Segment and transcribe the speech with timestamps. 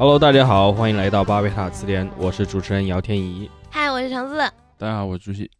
[0.00, 3.50] Hello，大家好，欢迎来到巴贝塔词典，我是主持人姚天怡。
[3.68, 4.38] 嗨，我是橙子。
[4.78, 5.50] 大家好，我是朱熹。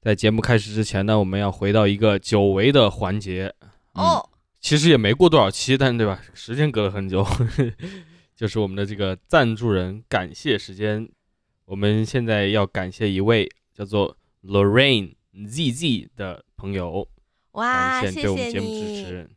[0.00, 3.54] 在节目开始之前呢，我们要回到一个久违的环节。
[3.92, 4.28] 哦，
[4.60, 6.20] 其实也没过多少期，但对吧？
[6.34, 7.24] 时间隔了很久，
[8.34, 11.08] 就是我们的这个赞助人感谢时间。
[11.66, 17.08] 我们现在要感谢一位叫做 Lorraine ZZ 的朋友，
[17.52, 19.04] 哇，感谢对我们节目支谢你。
[19.04, 19.30] 持。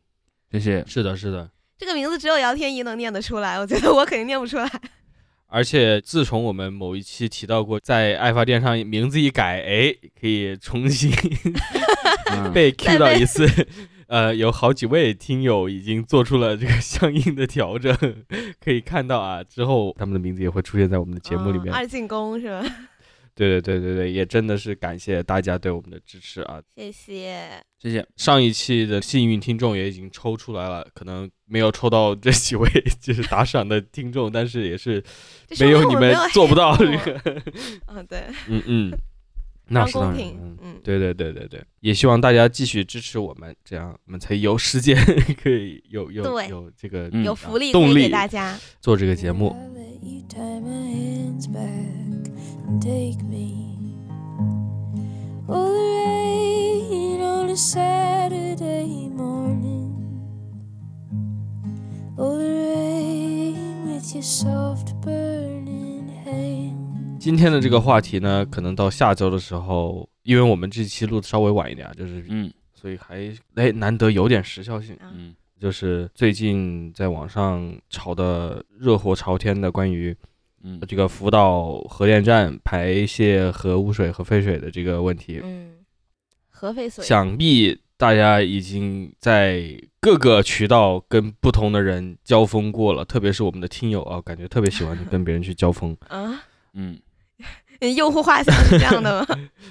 [0.50, 0.84] 谢谢。
[0.88, 1.48] 是的，是的。
[1.80, 4.70] 这个名字只有姚天怡能念得出来，我觉得我肯定念不出来。
[5.48, 11.10] 而且自从我们某一期提到过，在爱发电上名字一改，哎，可以重新
[12.32, 13.48] 嗯 被 Q 到一次。
[14.08, 17.96] 呃，有好几位听友已经做出了这个相应的调整，
[18.62, 21.72] 可以看到啊，之后他们的名字也会出现在我们的节目里面。
[21.72, 22.62] 嗯二进宫是吧？
[23.40, 26.60] 对对对对对，也真的是感谢大家对我们的支持啊！
[26.74, 27.48] 谢谢。
[27.78, 28.06] 谢谢。
[28.16, 32.68] 上一期的幸运听众也已经抽出来了，可能没有抽到这几位
[33.00, 35.02] 就是打赏的听众，但是也是
[35.58, 37.18] 没有你们做不到这个。
[37.88, 38.98] 嗯，对，嗯嗯，
[39.68, 40.14] 那是当然。
[40.14, 40.58] 非常公平嗯。
[40.62, 44.94] 嗯，对对对对对，也希望大家继续支持我们，这样我们才有时间
[45.42, 48.58] 可以有有有这个嗯有福利动力以给大家。
[48.82, 49.56] 做这个节目。
[52.78, 53.76] Take me.
[55.48, 59.92] All the rain on a Saturday morning.
[62.16, 67.18] All the rain with your soft burning hand.
[67.18, 74.94] 今天的这个话题呢，可能到下周的时候，因为我们这期录的稍微晚一点啊，就是嗯所以还哎难得有点时效性。
[74.96, 80.16] 啊嗯就是最近在网上炒的热火朝天的关于
[80.62, 85.72] 嗯这个福岛核电站排泄核污水和废水的这个问题，嗯，
[86.48, 87.04] 核废水。
[87.04, 95.96] 想必大家已经在各个渠道跟不同的人交锋过了，特别是我们的听友啊，感觉特别喜欢跟别人去交锋。
[96.08, 96.44] 啊，
[96.74, 96.98] 嗯
[97.96, 99.26] 用户画像是这样的吗？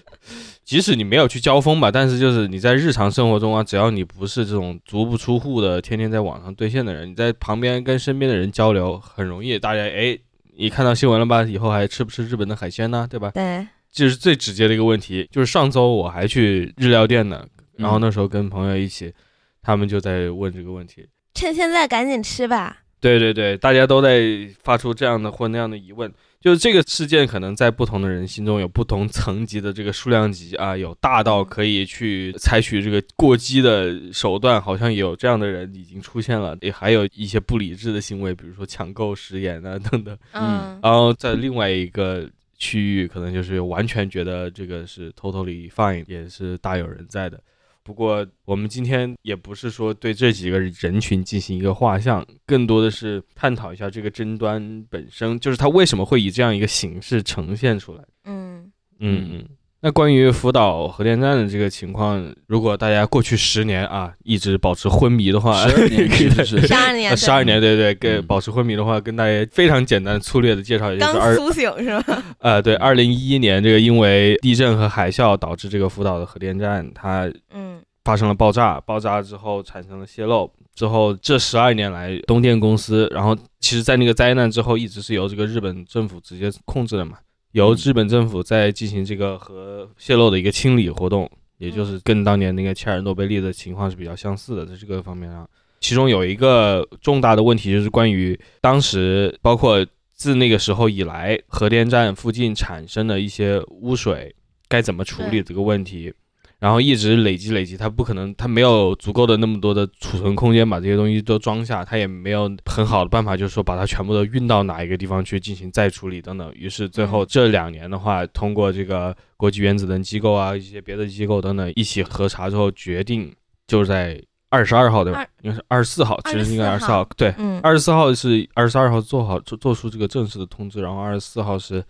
[0.66, 10.18] 即使你没有去交锋吧，但是就是你在日常生活中啊，只要你不是这种足不出户的，天天在网上兑现的人，你在旁边跟身边的人交流，很容易大家哎，
[10.60, 11.44] 你看到新闻了吧？
[11.44, 13.08] 以后还吃不吃日本的海鲜呢？
[13.10, 13.32] 对吧？
[13.34, 15.26] 对，这是最直接的一个问题。
[15.32, 17.48] 就是上周我还去日料店呢，
[17.78, 19.14] 然后嗯那时候跟朋友一起，
[19.62, 21.08] 他们就在问这个问题。
[21.34, 22.80] 趁现在赶紧吃吧。
[23.00, 24.22] 对对对，大家都在
[24.62, 40.18] 发出这样的或那样的疑问，就是这个事件可能在不同的人心中有不同层级的这个数量级啊，有大到可以去采取这个过激的手段，好像有这样的人已经出现了，也还有一些不理智的行为，比如说抢购食盐啊等等。
[40.32, 47.38] 嗯，然后在另外一个区域，可能就是完全觉得这个是 totally fine，也是大有人在的。
[47.84, 58.04] 不过我们今天也不是说对这几个人群进行一个画像，更多的是探讨一下这个争端本身，就是它为什么会以这样一个形式呈现出来。
[58.26, 59.50] 嗯，嗯嗯。
[59.82, 68.26] 那关于福岛核电站的这个情况，如果大家过去十年啊一直保持昏迷的话，12年其实是十二年， 呃十二年，对对，跟嗯。
[68.28, 72.24] 保持昏迷的话，跟大家非常简单粗略的介绍一下，就是二刚苏醒是吧？
[72.40, 77.82] 呃，对，二零一一年这个因为地震和海啸导致这个福岛的核电站它嗯。
[78.06, 87.18] 发生了爆炸，爆炸之后产生了泄漏，之后这十二年来东电公司，然后其实在那个灾难之后一直是由这个日本政府直接控制的嘛，
[87.52, 95.50] 由日本政府在进行这个核泄漏的一个清理活动，也就是跟当年那个切尔诺贝利的情况是比较相似的，在这个方面上。
[95.80, 104.36] 其中有一个重大的问题，就是关于当时包括自那个时候以来，核电站附近产生的一些污水
[104.68, 106.14] 该怎么处理这个问题，
[106.60, 116.54] 然后一直累积累积，它不可能，它没有足够的那么多的储存空间把这些东西都装下，它也没有很好的办法，就是说把它全部都运到哪一个地方去进行再处理等等。
[116.54, 123.34] 于是最后嗯这两年的话，通过这个国际原子能机构啊，一些别的机构等等一起核查之后，决定
[123.66, 125.30] 就在二十二号对吧二？
[125.44, 131.82] 应该是二十四号，其实应该二十四号，对，嗯二十四号是二十二号做好做做出这个正式的通知，然后二十四号是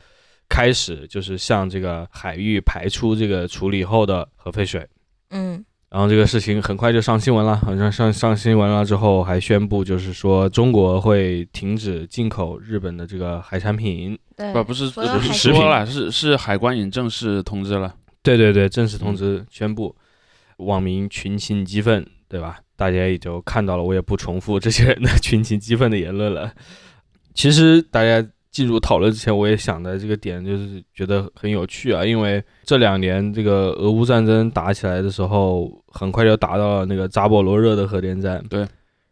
[0.50, 4.86] 开始就是向这个海域排出这个处理后的核废水。
[5.30, 14.16] 嗯然后这个事情很快就上新闻了，好像上上新闻了之后还宣布，就是说中国会停止进口日本的这个海产品。
[14.36, 17.92] 对，不不是不是食品说了，是是海关已经正式通知了。
[18.22, 19.96] 对对对，正式通知宣布，
[20.57, 22.60] 网民群情激愤，对吧？
[22.75, 26.54] 大家也就看到了，我也不重复这些人的群情激愤的言论了。
[27.34, 38.44] 其实大家进入讨论之前，我也想的这个点就是觉得很有趣啊，因为这两年这个俄乌战争打起来的时候，很快就打到了那个扎波罗热的核电站。
[38.50, 38.68] 对，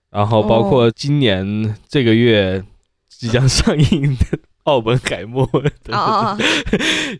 [0.10, 2.64] 然后包括今年这个月
[3.10, 4.26] 即将上映的
[4.68, 5.48] 《奥本海默》
[5.84, 6.38] 的哦哦哦，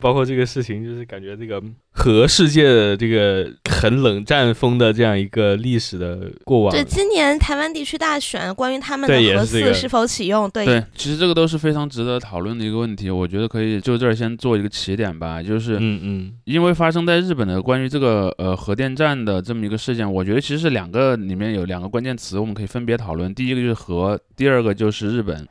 [0.02, 13.10] 包括这个事情，就是感觉这个核世界的这个很冷战风的这样一个历史的过往对，，今年台湾地区大选，关于他们的核四是否启用，对对，其实这个都是非常值得讨论的一个问题。
[13.10, 23.34] 我觉得可以就这儿先做一个起点吧，就是嗯嗯因为发生在日本的关于这个呃核电站的这么一个事件，我觉得其实是两个里面有两个关键词，我们可以分别讨论。
[23.34, 25.48] 第一个就是核，第二个就是日本。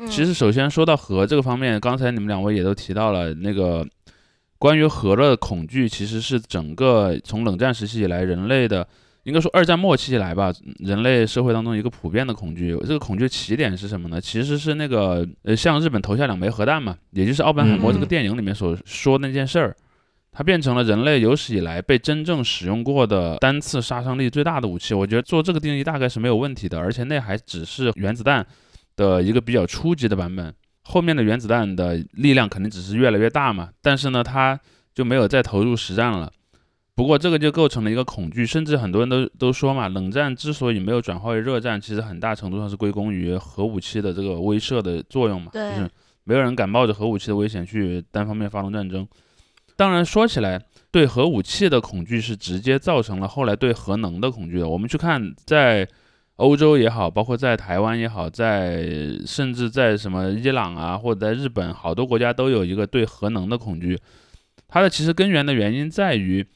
[0.00, 3.86] 嗯其实首先说到核这个方面，刚才你们两位也都提到了那个
[4.58, 8.86] 关于核的恐惧，其实是整个从冷战时期以来人类的。
[9.24, 12.74] 应该说，二战末期以来吧，人类社会当中一个普遍的恐惧。
[12.80, 14.18] 这个恐惧起点是什么呢？
[14.18, 19.76] 其实是那个呃，向日本投下两枚核弹嘛，也就是奥本海默这个嗯电影里面所说的那件事儿。
[20.32, 24.94] 它变成了人类有史以来被真正使用过的单次杀伤力最大的武器。
[24.94, 28.44] 我觉得做这个定义大概是没有问题的，而且那还只是原子弹
[29.00, 30.54] 的一个比较初级的版本。
[30.82, 34.58] 后面的原子弹的力量肯定只是越来越大嘛，但是呢，它
[34.94, 36.30] 就没有再投入实战了。
[36.94, 45.88] 不过这个就构成了一个恐惧，甚至很多人都都说嘛，冷战之所以没有转化为热战，其实很大程度上是归功于核武器的这个威慑的作用嘛，就是
[46.24, 49.06] 没有人敢冒着核武器的危险去单方面发动战争。
[49.76, 50.60] 当然说起来，
[50.90, 54.68] 对核武器的恐惧是直接造成了后来对核能的恐惧的。
[54.68, 55.88] 我们去看，在
[56.40, 58.88] 欧洲也好，包括在台湾也好，在
[59.26, 64.00] 甚至在什么伊朗啊，或者在日本，好多国家都有一个对核能的恐惧。
[64.66, 66.46] 它的其实根源的原因在于，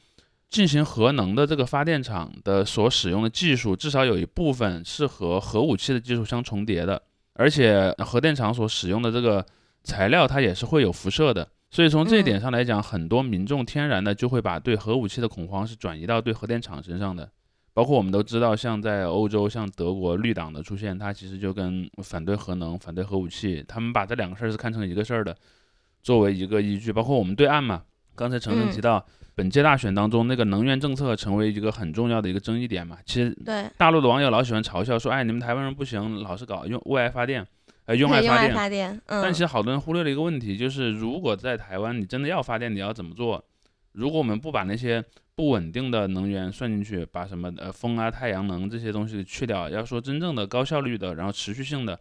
[0.49, 6.99] 进行核能的这个发电厂的所使用的技术，至少有一部分是和核武器的技术相重叠的，
[7.33, 9.45] 而且核电厂所使用的这个
[9.83, 11.47] 材料，它也是会有辐射的。
[11.69, 17.29] 所以从这一点上来讲，很多民众天然的就会把对核武器的恐慌是转移到对核电厂身上的。
[17.75, 25.35] 包括我们都知道，像在欧洲，像德国绿党的出现，它其实就跟反对核能、反对核武器，他们把这两个事儿是看成一个事儿的，
[26.01, 26.93] 作为一个依据。
[26.93, 27.83] 包括我们对岸嘛，
[28.15, 29.05] 刚才程程提到，
[29.35, 32.97] 本届大选当中那个能源政策成为一个很重要的一个争议点嘛。
[33.05, 37.45] 其实对，大陆的网友老喜欢嘲笑说，哎，你们台湾人不行，老是搞用为爱发电，
[37.87, 38.55] 呃，用爱对用爱发电。
[38.55, 43.43] 发电，嗯，但其实好多人忽略了一个问题，就是如果在台湾你真的要发电，你要怎么做？
[43.95, 45.03] 如果我们不把那些
[45.35, 51.99] 不稳定的能源算进去，把什么呃风啊、太阳能这些东西去掉，要说真正的高效率的，然后持续性的，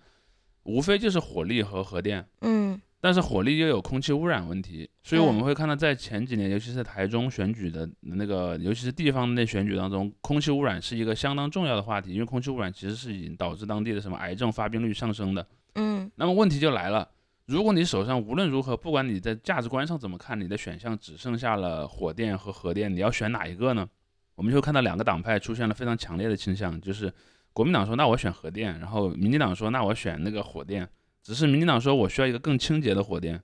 [0.65, 2.27] 无非就是火力和核电。
[2.41, 15.47] 嗯但是火力又有空气污染问题，所以我们会看到在前几年，尤其是台中选举的那个，尤其是地方的选举当中，空气污染是一个相当重要的话题，因为空气污染其实是已经导致当地的什么癌症发病率上升的。
[15.75, 17.07] 嗯那么问题就来了，
[17.47, 23.87] 如果你手上无论如何，不管你在价值观上怎么看，你的选项只剩下了火电和核电，你要选哪一个呢？
[24.35, 27.13] 我们就看到两个党派出现了非常强烈的倾向，就是
[27.53, 30.89] 国民党说那我选核电，然后民进党说那我选那个火电，
[31.23, 33.41] 只是民进党说我需要一个更清洁的火电，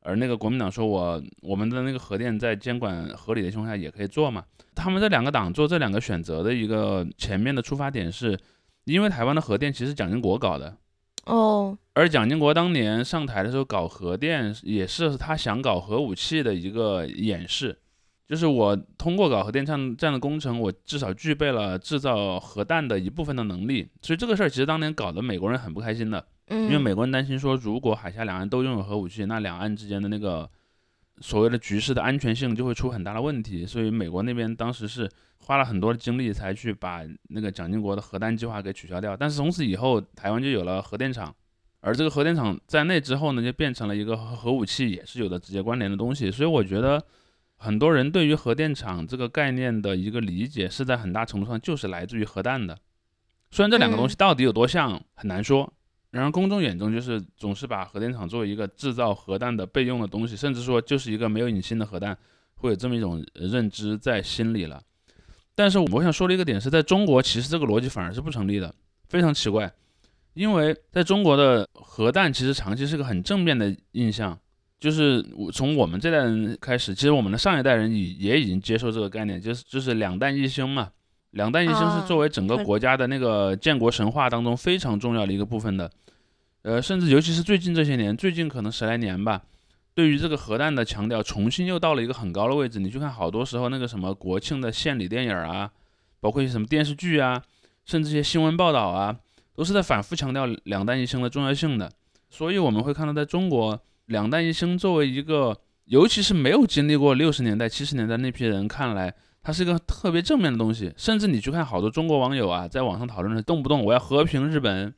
[0.00, 4.42] 而那个国民党说我我们的那个核电在监管合理的情况下也可以做嘛。
[4.74, 8.36] 他们这两个党做这两个选择的一个前面的出发点是，
[8.84, 10.74] 因为台湾的核电其实蒋经国搞的，
[11.26, 17.78] 哦，而蒋经国当年上台的时候搞核电，也是他想搞核武器的一个演示，
[18.28, 23.88] 就是我通过搞核电站这样的工程，我至少具备了制造核弹的一部分的能力。
[24.00, 30.50] 所以这个事儿其实当年搞得美国人很不开心的，嗯，因为美国人担心说，如果海峡两岸都拥有核武器，那两岸之间的那个
[31.20, 33.66] 所谓的局势的安全性就会出很大的问题。
[33.66, 39.16] 所以美国那边当时是花了很多的精力才去把那个蒋经国的核弹计划给取消掉。
[39.16, 41.34] 但是从此以后，台湾就有了核电厂，
[41.80, 46.30] 而这个核电厂在那之后呢，就变成了一个核武器也是有着直接关联的东西。
[46.30, 47.04] 所以我觉得。
[47.64, 52.76] 很多人对于核电厂这个概念的一个理解，是在很大程度上就是来自于核弹的。
[53.52, 55.72] 虽然这两个东西到底有多像很难说，
[56.12, 62.16] 然而公众眼中就是总是把核电厂作为一个制造核弹的备用的东西，甚至说就是一个没有引信的核弹，
[62.56, 64.80] 会有这么一种认知在心里了。
[65.54, 68.74] 但是我想说的一个点是在中国，其实这个逻辑反而是不成立的，
[69.08, 69.72] 非常奇怪。
[70.34, 74.38] 因为在中国的核弹其实长期是个很正面的印象，
[74.78, 80.90] 就是从我们这代人开始，其实我们的上一代人也也已经接受这个概念，就是就是两弹一星嘛。
[81.32, 85.90] 两弹一星是作为整个国家的那个建国神话当中非常重要的一个部分的，
[86.62, 89.42] 呃，甚至尤其是最近这些年，最近可能十来年吧，
[89.94, 92.78] 对于这个核弹的强调重新又到了一个很高的位置。
[92.78, 95.70] 你去看好多时候那个什么国庆的献礼电影啊，
[96.20, 97.42] 包括一些什么电视剧啊，
[97.84, 99.16] 甚至一些新闻报道啊，
[99.54, 101.90] 都是在反复强调两弹一星的重要性的。
[102.28, 110.92] 所以我们会看到，在中国，两弹一星作为一个，尤其是没有经历过六十年代、七十年代那批人看来，它是一个特别正面的东西。
[110.96, 114.94] 甚至你去看好多中国网友啊，在网上讨论的，动不动我要和平日本，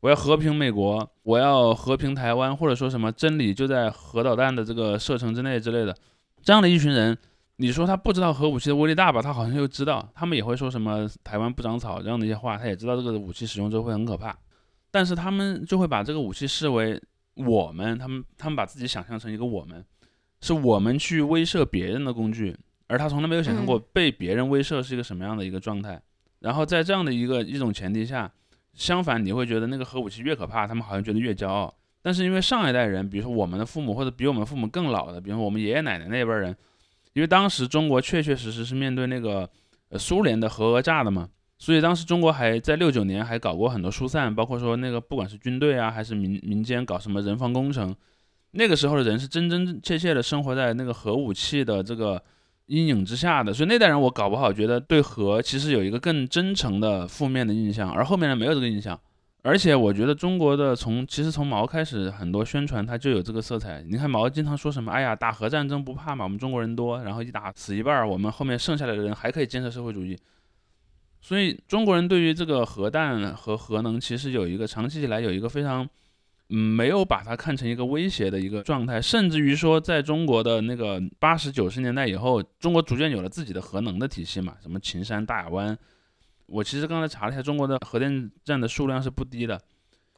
[0.00, 5.96] 我要和平美国，我要和平台湾，或者说什么真理就在核导弹的这个射程之内之类的，
[6.42, 7.16] 这样的一群人，
[7.56, 9.22] 你说他不知道核武器的威力大吧？
[9.22, 14.36] 他好像又知道，他们也会说什么台湾不长草这样的一些话，他也知道这个武器使用之后会很可怕，
[14.90, 17.00] 但是他们就会把这个武器视为
[17.36, 19.84] 我们，他们他们把自己想象成一个我们，
[20.40, 22.56] 是我们去威慑别人的工具，
[22.92, 25.98] 而他从来没有想象过嗯被别人威慑是一个什么样的一个状态。
[26.40, 28.30] 然后在这样的一个一种前提下，
[28.74, 31.74] 相反你会觉得那个核武器越可怕，他们好像觉得越骄傲。
[32.02, 36.54] 但是因为上一代人，比如说我们的父母或者比我们父母更老的，比如说我们爷爷奶奶那辈人，
[37.14, 39.48] 因为当时中国确确实实是面对那个
[39.88, 47.94] 呃苏联的核讹诈的嘛，所以当时中国还在六九年还搞过很多疏散，包括说那个不管是军队啊还是民民间搞什么人防工程，
[48.50, 52.20] 那个时候的人是真真切切的生活在那个核武器的这个
[52.72, 58.98] 阴影之下的，所以那代人我搞不好觉得对核其实有一个更真诚的负面的印象，而后面人没有这个印象。
[59.42, 63.84] 而且我觉得中国的从其实从毛开始很多宣传它就有这个色彩。
[63.86, 70.16] 你看毛经常说什么，哎呀打核战争不怕嘛，我们中国人多，然后一打死一半儿，我们后面剩下来的人还可以建设社会主义。
[71.20, 75.86] 所以中国人对于这个核弹和核能其实有一个长期以来有一个非常，
[76.54, 85.76] 没有把它看成一个威胁的一个状态，甚至于说在中国的那个八十九十年代以后，中国逐渐有了自己的核能的体系嘛，什么秦山、大亚湾。
[86.46, 89.58] 我其实刚才查了一下，中国的核电站的数量是不低的。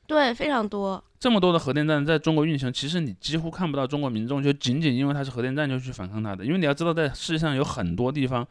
[0.09, 1.03] 对，非常多。
[1.21, 6.45] 这么多的核电站在中国运行，其实你几乎看不到中国民众就仅仅因为它是核电站就去反抗它的。
[6.45, 8.45] 因为你要知道，在世界上有很多地方，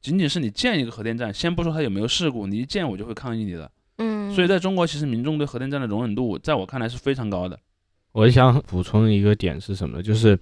[0.00, 3.70] 仅仅是你建一个核电站，先不说它有没有事故，你一建我就会抗议你的。
[4.28, 7.58] 嗯，所以在中国，其实民众对核电站的容忍度，在我看来是非常高的。
[8.12, 10.02] 我想补充一个点是什么呢？
[10.02, 10.38] 就是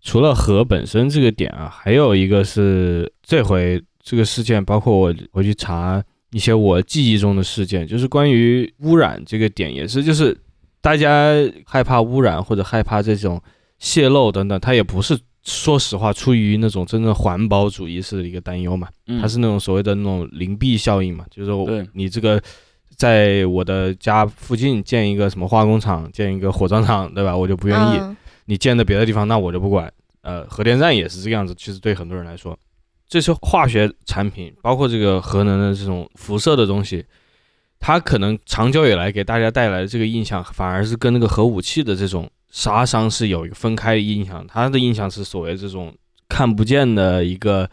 [0.00, 10.36] 除了核本身这个点啊，还有一个是这回这个事件，包括我回去查一些我记忆中的事件，就是关于污染这个点，也是就是
[10.80, 11.34] 大家
[11.66, 13.42] 害怕污染或者害怕这种
[13.78, 22.40] 泄漏等等，它也不是说实话出于那种真正环保主义式的一个担忧嘛，嗯，它是那种所谓的那种邻避效应嘛，就是说你这个
[23.00, 27.34] 在我的家附近建一个什么化工厂，建一个火葬场，对吧？
[27.34, 27.96] 我就不愿意。
[27.98, 28.14] 嗯
[28.46, 29.90] 你建的别的地方，那我就不管。
[30.22, 31.54] 呃，核电站也是这个样子。
[31.54, 32.58] 其实对很多人来说，
[33.08, 37.04] 这些化学产品，包括这个核能的这种辐射的东西，
[37.78, 44.44] 它可能长久以来给大家带来的这个印象，反而是跟那个核武器的这种杀伤是有一个分开的印象。
[44.48, 45.94] 它的印象是所谓这种
[46.28, 47.70] 看不见的一个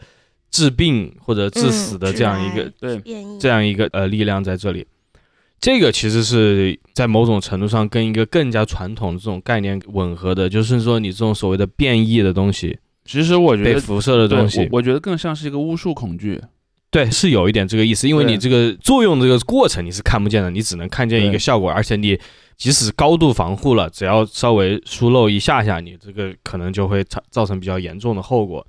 [0.48, 3.02] 致病或者致死的嗯这样一个、对
[3.40, 4.86] 这样一个呃力量在这里。
[5.60, 16.40] 这个其实是在某种程度上跟一个更加传统的这种概念吻合的，就是说你这种所谓的变异的东西，其实我觉得被辐射的东西我，我觉得更像是一个巫术恐惧。
[16.90, 22.18] 对，是有一点这个意思，因为你这个作用这个过程你是看不见的，你只能看见一个效果，而且你
[22.56, 28.66] 即使高度防护了，只要稍微疏漏一下下，你这个可能就会造造成比较严重的后果。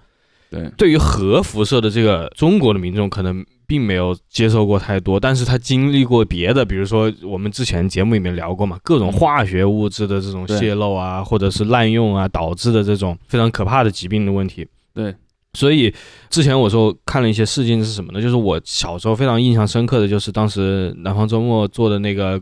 [0.51, 14.67] 对，对于核辐射的这个中国的民众可能并没有接受过太多，但是他经历过别的，比如说我们之前节目里面聊过嘛，各种嗯化学物质的这种泄漏啊，或者是滥用啊导致的这种非常可怕的疾病的问题。
[14.95, 15.13] 对，
[15.53, 15.93] 所以
[16.31, 18.19] 之前我说看了一些事件是什么呢？
[18.19, 22.41] 就是我小时候非常印象深刻的就是当时南方周末做的那个，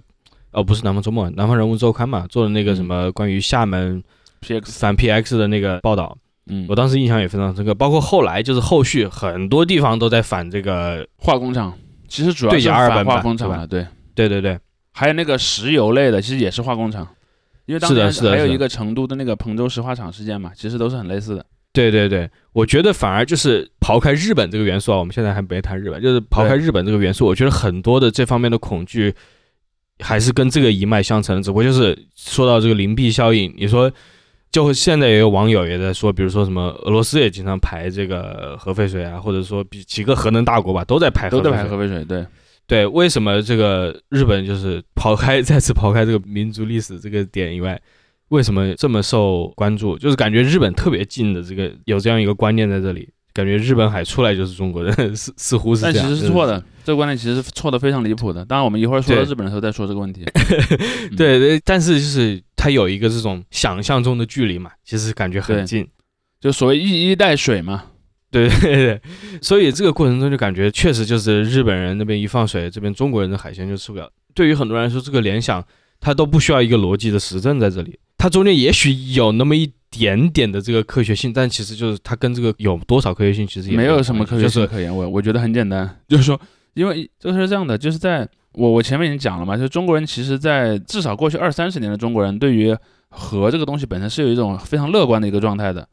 [0.51, 4.01] 哦不是南方周末，南方人物周刊嘛，做的那个什么关于厦门
[4.41, 6.17] PX，反 PX 的那个报道。
[6.49, 11.73] 嗯我，当时印象也非常深刻，包括后来就是后续很多地方都在反这个，化工厂
[12.07, 13.81] 其实主要对是反化工厂对
[14.15, 14.59] 对，对对对，
[14.93, 17.07] 还有那个石油类的，其实也是化工厂。
[17.65, 21.45] 因为当是的年还有一个成都的那个彭州石化厂事件嘛，其实都是很类似的。
[21.73, 29.13] 对对对，我觉得反而就是刨开日本这个元素啊，我们现在还没谈日本，就是刨开日本这个元素，我觉得很多的这方面的恐惧
[29.99, 33.91] 还是跟这个一脉相承的，只不过就是说到这个灵璧效应，你说。
[34.51, 42.25] 就现在也有网友也在说，比如说什么俄罗斯也经常排这个核废水啊，或者说比几个核能大国吧都在排核都在排核废水，对，
[42.65, 47.79] 对，为什么这个日本就是抛开再次抛开这个民族历史这个点以外，
[48.29, 49.97] 为什么这么受关注？
[49.97, 56.09] 就是感觉日本特别近的这个有这样一个观念在这里，感觉日本海出来就是中国人， 似似乎是这但样。
[56.09, 58.43] 其实是错的，这个观点其实是错的非常离谱的。
[58.43, 60.25] 当然，我们一会儿说到日本的时候再说这个问题。
[60.33, 61.15] 就是。
[61.15, 65.87] 对对，但是就是它有一个这种想象中的距离嘛，其实感觉很近。
[66.41, 67.83] 就所谓一衣带水嘛，
[68.31, 69.01] 对 对对，
[69.41, 74.09] 所以这个过程中就感觉确实就是日本人那边一放水，这边中国人的海鲜就吃不了。
[74.33, 75.63] 对于很多人来说，这个联想
[75.99, 84.95] 它都不需要一个逻辑的实证在这里，它中间也许有那么一点点的这个科学性，但其实就是它跟这个有多少科学性其实也没有有什么科学性可言。
[84.95, 86.39] 我我觉得很简单， 就是说，
[86.73, 92.75] 因为就是这样的，就是在我我前面已经讲了嘛，就是中国人其实，在至少过去二三十年的中国人，对于
[93.09, 95.87] 核这个东西本身是有一种非常乐观的一个状态的。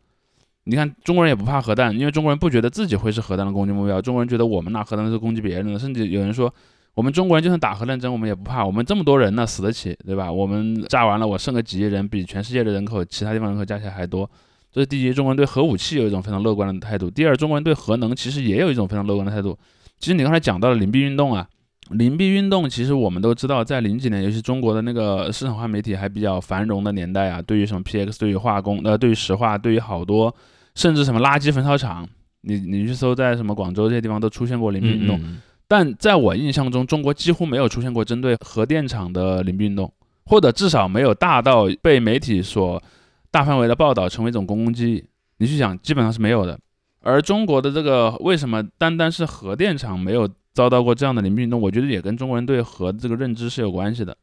[0.66, 6.52] 你看，中国人也不怕核弹，因为中国人不觉得自己会是核弹的攻击目标，中国人觉得我们拿核弹是攻击别人的，甚至有人说，
[6.94, 10.30] 我们中国人就算打核战争，我们也不怕，我们这么多人呢，死得起，对吧？
[10.30, 14.28] 我们炸完了，我剩个几亿人，比全世界的人口其他地方人口加起来还多。
[14.70, 17.10] 这是第一，中国人对核武器有一种非常乐观的态度。
[17.10, 19.58] 第二，中国人对核能其实也有一种非常乐观的态度。
[19.98, 21.46] 其实你刚才讲到了灵璧运动啊，
[21.90, 30.34] 灵璧运动其实我们都知道，在零几年，尤其中国的那个市场化媒体还比较繁荣的年代啊，对于什么 PX，对于化工，呃，对于石化，对于好多。
[30.74, 32.08] 甚至什么垃圾焚烧厂，
[32.40, 35.20] 你你去搜，在什么广州这些地方都出现过灵璧运动。
[35.66, 39.92] 但在我印象中，中国几乎没有出现过针对核电厂的灵璧运动，
[40.26, 42.82] 或者至少没有大到被媒体所
[43.30, 45.04] 大范围的报道成为一种公共记忆。
[45.38, 46.58] 你去想，基本上是没有的。
[47.00, 51.60] 而中国的这个为什么单单是核电厂没有遭到过这样的灵璧运动？
[51.60, 54.16] 我觉得也跟中国人对核这个认知是有关系的。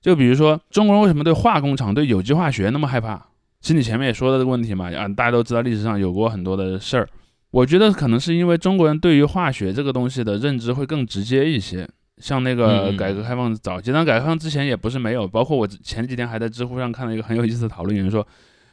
[0.00, 3.16] 就比如说，中国人为什么对化工厂、对有机化学那么害怕？
[3.60, 7.08] 其实你前面也说的这个问题嘛，啊，大家都知道历史上有过很多的事儿。
[7.50, 11.88] 我觉得可能是因为中国人对于化学这个东西的认知会更直接一些。
[12.20, 15.24] 像那个改革开放早期，当然改革开放之前也不是没有。
[15.24, 18.26] 包括我前几天还在知乎上看到一个很有意思的讨论，有人说，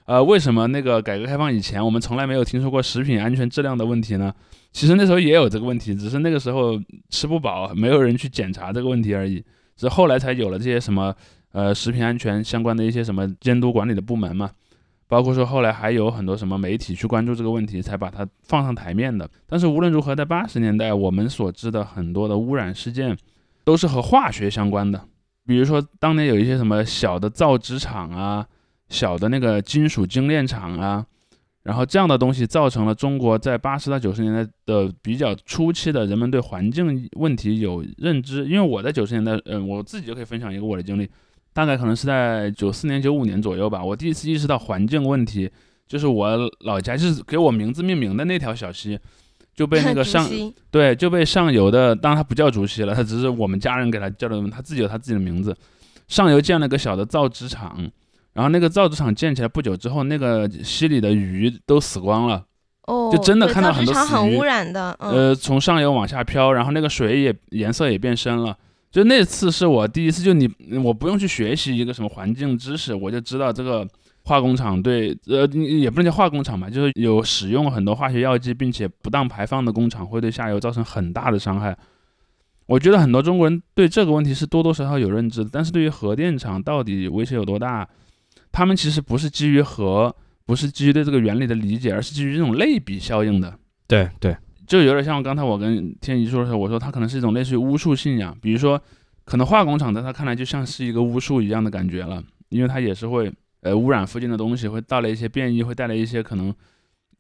[0.06, 4.34] 呃，为什么那个改革开放以前我们从来没有听说过食品安全质量的问题呢？
[4.72, 9.44] 其实那时候也有这个问题，只是那个时候吃不饱，没有人去检查这个问题而已。
[9.78, 11.14] 是后来才有了这些什么
[11.52, 14.50] 呃食品安全相关的一些什么监督管理的部门嘛。
[15.08, 19.30] 包括说后来还有很多什么媒体去关注这个问题，才把它放上台面的。
[19.46, 23.16] 但是无论如何，在八十年代，我们所知的很多的污染事件，
[23.64, 25.00] 都是和化学相关的。
[25.46, 28.48] 比如说当年有一些什么小的造纸厂啊，
[28.90, 31.06] 小的那个金属精炼厂啊，
[31.62, 38.46] 然后这样的东西造成了中国在八十到九十年代的比较初期的人们对环境问题有认知。
[38.46, 41.08] 因为我在九十年代，嗯，我自己就可以分享一个我的经历。
[41.56, 43.82] 大概可能是在九四年、九五年左右吧。
[43.82, 45.50] 我第一次意识到环境问题，
[45.88, 49.00] 就是我老家就是给我名字命名的那条小溪，
[49.56, 50.30] 就被那个 上
[50.70, 55.56] 对就被上游的，当然它不叫竹溪了，它只是我们家人给它叫的，它自己有它自己的名字。
[56.10, 57.90] 上游建了个小的造纸厂，
[58.34, 62.44] 然后那个造纸厂建起来不久之后，那个溪里的鱼都死光了。
[62.88, 64.10] 哦，就真的看到很多死鱼。
[64.10, 64.94] 很污染的。
[65.00, 68.56] 呃，从上游往下飘，然后那个水也颜色也变深了。
[68.96, 70.50] 就那次是我第一次，就你
[70.82, 73.86] 我不用去学习一个什么环境知识，我就知道这个
[74.24, 81.78] 化工厂对，呃，也不能叫化工厂吧，就是有使用很多化学药剂并且不当排放的工厂会对下游造成很大的伤害。
[82.68, 87.86] 我觉得很多中国人对这个问题是多多少少有认知的，但是对于核电厂到底威胁有多大，
[88.54, 93.60] 他们其实不是基于核，不是基于对这个原理的理解，而是基于这种类比效应的。
[93.90, 94.38] 对对。
[94.68, 98.82] 就有点像刚才我跟天怡说的时候，我说它可能是一种类似于巫术信仰，比如说，
[99.24, 106.54] 可能化工厂在他看来就像是一个巫术一样的感觉了，因为它也是会呃污染附近的东西，会带来一些变异，会带来一些可能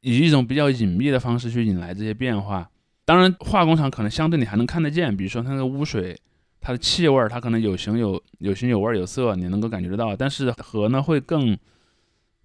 [0.01, 2.69] 以一种比较隐秘的方式去引来这些变化。
[3.05, 6.19] 当然，化工厂可能相对你还能看得见，比如说它那个污水，
[6.59, 10.15] 它的气味，它可能有形有有形有味有色，你能够感觉得到。
[10.15, 11.55] 但是核呢会更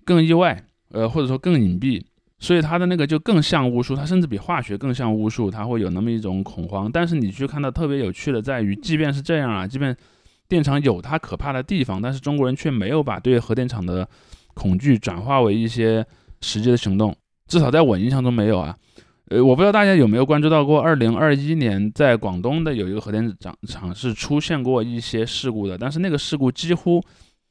[0.04, 2.02] 更意外，呃或者说更隐蔽。
[2.42, 6.90] 所以它的那个就更像巫术，它甚至比化学更像巫术，它会有那么一种恐慌。
[6.90, 9.94] 但是你去看到特别有趣的在于，即便是这样啊，即便
[10.48, 14.08] 电厂有它可怕的地方，但是中国人却没有把对核电厂的
[14.54, 16.04] 恐惧转化为一些
[16.40, 17.14] 实际的行动，
[17.46, 18.74] 至少在我印象中没有啊。
[19.28, 27.04] 呃，我不知道大家有没有关注到过，二零二一年在广东的有一个核电厂厂是出现过一些事故的，但是那个事故几乎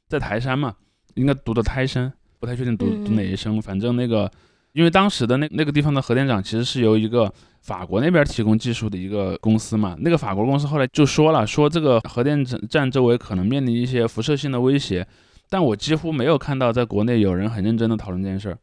[0.08, 0.74] 在台山嘛，
[1.14, 4.28] 应该读的胎山，不太确定读读哪一声，反正那个。
[4.72, 15.06] 因为当时的那那个地方的核电厂其实是由一个法国那边提供技术的一个公司嘛，那个法国公司后来就说了，说这个核电站周围可能面临一些辐射性的威胁，
[15.48, 18.58] 但我几乎没有看到在国内有人很认真的讨论这件事儿，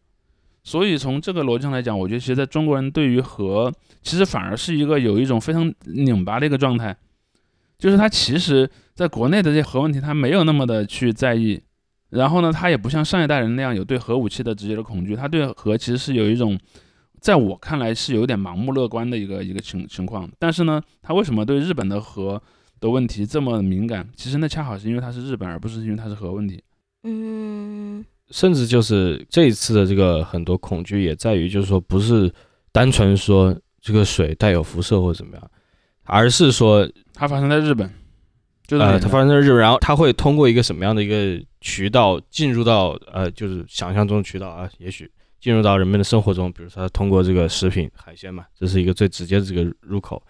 [0.64, 6.96] 所以从这个逻辑上来讲，我觉得其实在中国人对于核其实反而是一个有一种非常拧巴的一个状态，
[7.78, 11.62] 就是他其实在国内的这些核问题他没有那么的去在意。
[12.10, 16.58] 然后呢，他也不像上一代人那样有对核武器的直接的恐惧，他对核其实是有一种，
[17.20, 20.30] 在我看来是有点盲目乐观的一个一个情情况。
[20.40, 22.42] 但是呢，他为什么对日本的核
[22.80, 24.08] 的问题这么敏感？
[24.16, 26.64] 其实那恰好是因为他是日本，而不是因为他是核问题。
[27.04, 32.34] 嗯，甚至就是这一次的这个很多恐惧也在于，就是说不是
[32.72, 35.52] 单纯说这个水带有辐射或者怎么样，
[36.04, 37.92] 而是说它发生在日本。
[38.70, 50.22] 呃，它发生在日本，然后它会通过一个什么样的一个渠道进入到呃，就是想象中的渠道啊，也许进入到人们的生活中，比如说通过这个食品海鲜嘛，这是一个最直接的这个入口。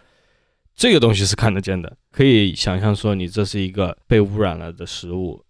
[0.75, 5.43] 这个东西是看得见的，可以想象说你这是一个被污染了的食物。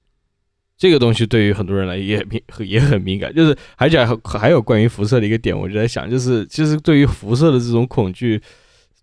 [0.78, 8.40] 这个东西对于很多人来也敏也很敏感，就是而且还还有关于辐射的一个点，我就在想，就是其实对于辐射的这种恐惧，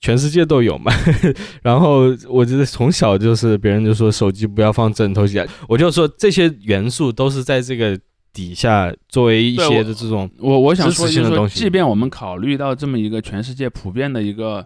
[0.05, 0.93] 全世界都有嘛。
[1.65, 7.99] 然后我觉得从小就是别人就说手机不要放枕头下，我就说这些元素都是在这个
[8.31, 14.63] 底下作为一些的这种我我想说就是说，即便我们考虑到这么一个全世界普遍的一个，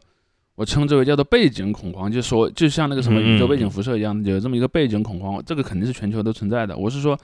[0.57, 6.77] 我称之为叫做背景恐慌，就说就像那个什么宇宙背景辐射一样，有这么一个背景恐慌，这个肯定是全球都存在的。
[6.77, 7.16] 我是说，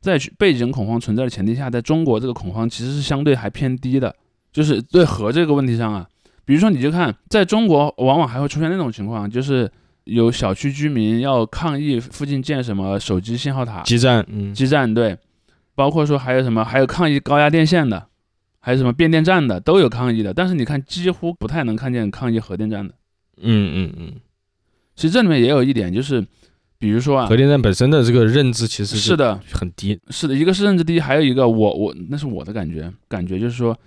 [0.00, 4.14] 在背景恐慌存在的前提下，在中国这个恐慌其实是相对还偏低的，
[4.52, 6.06] 就是对核这个问题上啊，
[6.48, 9.70] 比如说你就看，在中国往往还会出现那种情况，就是
[10.04, 15.18] 有小区居民要抗议附近建什么手机信号塔，基站，嗯，基站对，
[15.74, 18.06] 包括说还有什么，还有抗议高压电线的，
[18.60, 22.94] 还有什么变电站的都有抗议的，但是你看几乎不太能看见抗议核电站的。
[23.42, 24.12] 嗯嗯嗯，
[24.96, 26.24] 其实这里面也有一点，就是
[26.78, 33.78] 比如说啊核，电站本身的这个认知其实是的，很低，是的，一个是认知低，还有一个我我那是我的感觉，感觉就是说，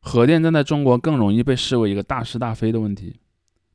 [0.00, 3.16] 核电站在中国更容易被视为一个大是大非的问题。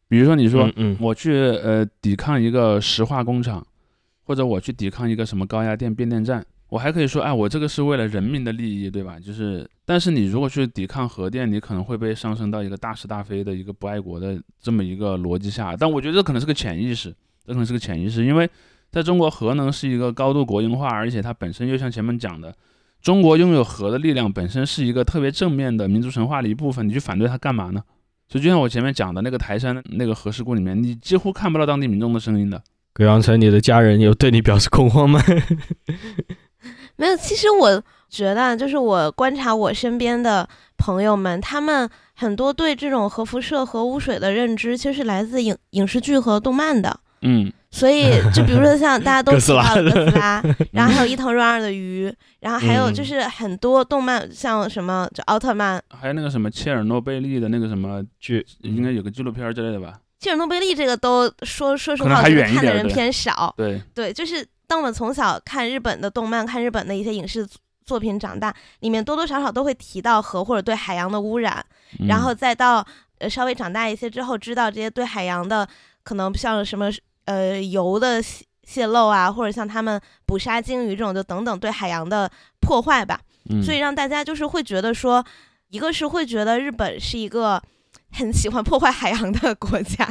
[0.07, 3.65] 比如说你说、嗯嗯我去呃抵抗一个石化工厂，
[4.23, 9.19] 或者我去抵抗一个什么高压电变电站，我还可以说，哎，我这个是为了人民的利益，对吧？
[9.19, 15.75] 就是，但是你如果去抵抗核电，你可能会被上升到一个大是大非的一个不爱国的这么一个逻辑下。
[15.75, 17.09] 但我觉得这可能是个潜意识，
[17.45, 18.49] 这可能是个潜意识，因为
[18.91, 22.55] 在中国核能是一个高度国营化，而且它本身又像前面讲的，
[23.05, 27.83] 中国拥有核的力量本身是一个特别正面的民族神话的一部分，你去反对它干嘛呢？
[28.27, 32.59] 所以就像我前面讲的那个台山那个核事故里面，你几乎看不到当地民众的声音的。
[32.93, 35.21] 葛阳城，你的家人有对你表示恐慌吗？
[36.95, 47.01] 没有，其实我觉得啊，就是我观察我身边的朋友们，他们很多对这种核辐射、核污水的认知，其实是来自影影视剧和动漫的。
[47.21, 52.09] 嗯，所以， 就比如说像大家都哥斯拉提到的哥斯拉， 然后还有伊藤润二的鱼，
[52.39, 59.99] 然后还有嗯就是很多动漫，像什么就奥特曼、还有那个什么切尔诺贝利的那个什么剧应该有个纪录片之类的吧？
[60.21, 62.33] 切尔诺贝利这个都说说实话，看
[62.65, 63.53] 的人偏少。
[63.57, 67.45] 对，对，就是当我们从小看日本的动漫、看日本的一些影视
[67.85, 71.63] 作品长大，里面多多少少都会提到核或者对海洋的污染，
[71.99, 72.83] 嗯然后再到
[73.19, 75.67] 呃稍微长大一些之后，知道这些对海洋的
[76.03, 76.89] 可能像什么
[77.25, 83.19] 呃油的泄泄漏啊，或者像他们捕杀鲸鱼这种，就等等对海洋的破坏吧。
[83.49, 85.23] 嗯所以让大家就是会觉得说，
[85.69, 87.61] 一个是会觉得日本是一个
[88.11, 90.07] 很喜欢破坏海洋的国家，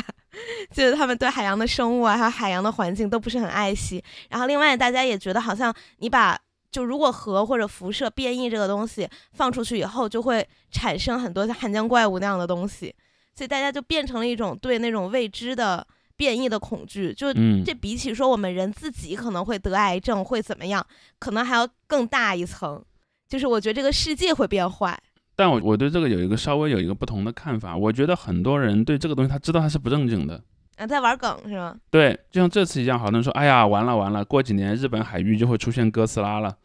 [0.70, 4.00] 就是他们对海洋的生物啊，还有海洋的环境都不是很爱惜。
[4.28, 6.38] 然后另外大家也觉得好像你把
[6.70, 12.94] 就如果核或者辐射变异这个东西放出去以后，就会产生很多像汉江怪物那样的东西，
[13.34, 15.84] 所以大家就变成了一种对那种未知的
[16.16, 20.84] 变异的恐惧，就嗯这比起说我们人自己可能会得癌症会怎么样，
[21.18, 22.82] 可能还要更大一层。
[23.28, 24.96] 就是我觉得这个世界会变坏，
[25.34, 30.40] 但我我对这个有一个稍微有一个不同的看法，我觉得很多人对这个东西他知道他是不正经的。
[30.76, 31.74] 啊，在玩梗是吗？
[31.90, 36.56] 对，就像这次一样，好多人说，哎呀，完了完了，过几年日本海域就会出现哥斯拉了。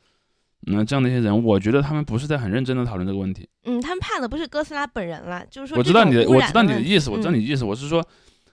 [0.62, 3.48] 那、这样的一些人，我觉得他们不是在很认真的讨论这个问题。
[3.64, 8.06] 嗯，他们怕的不是哥斯拉本人了，就是说我知道你的，我知道你的意思，我知道嗯你的意思，我是说，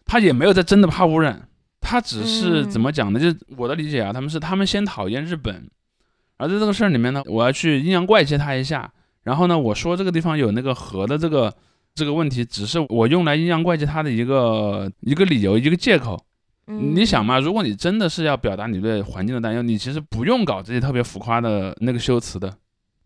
[0.06, 1.48] 他也没有在真的怕污染，
[1.80, 3.20] 他只是嗯怎么讲呢？
[3.20, 5.68] 就是我的理解啊，他们是他们先讨厌日本，
[6.38, 8.90] 而在这个事儿里面呢，我要去阴阳怪气他一下，
[9.24, 11.52] 然后呢，我说这个地方有那个核的这个
[11.94, 16.16] 这个问题，只是我用来阴阳怪气他的一个一个理由，一个借口。
[16.68, 22.52] 嗯你想嘛，如果你真的是要表达你对环境的担忧，你其实不用搞这些特别浮夸的那个修辞的，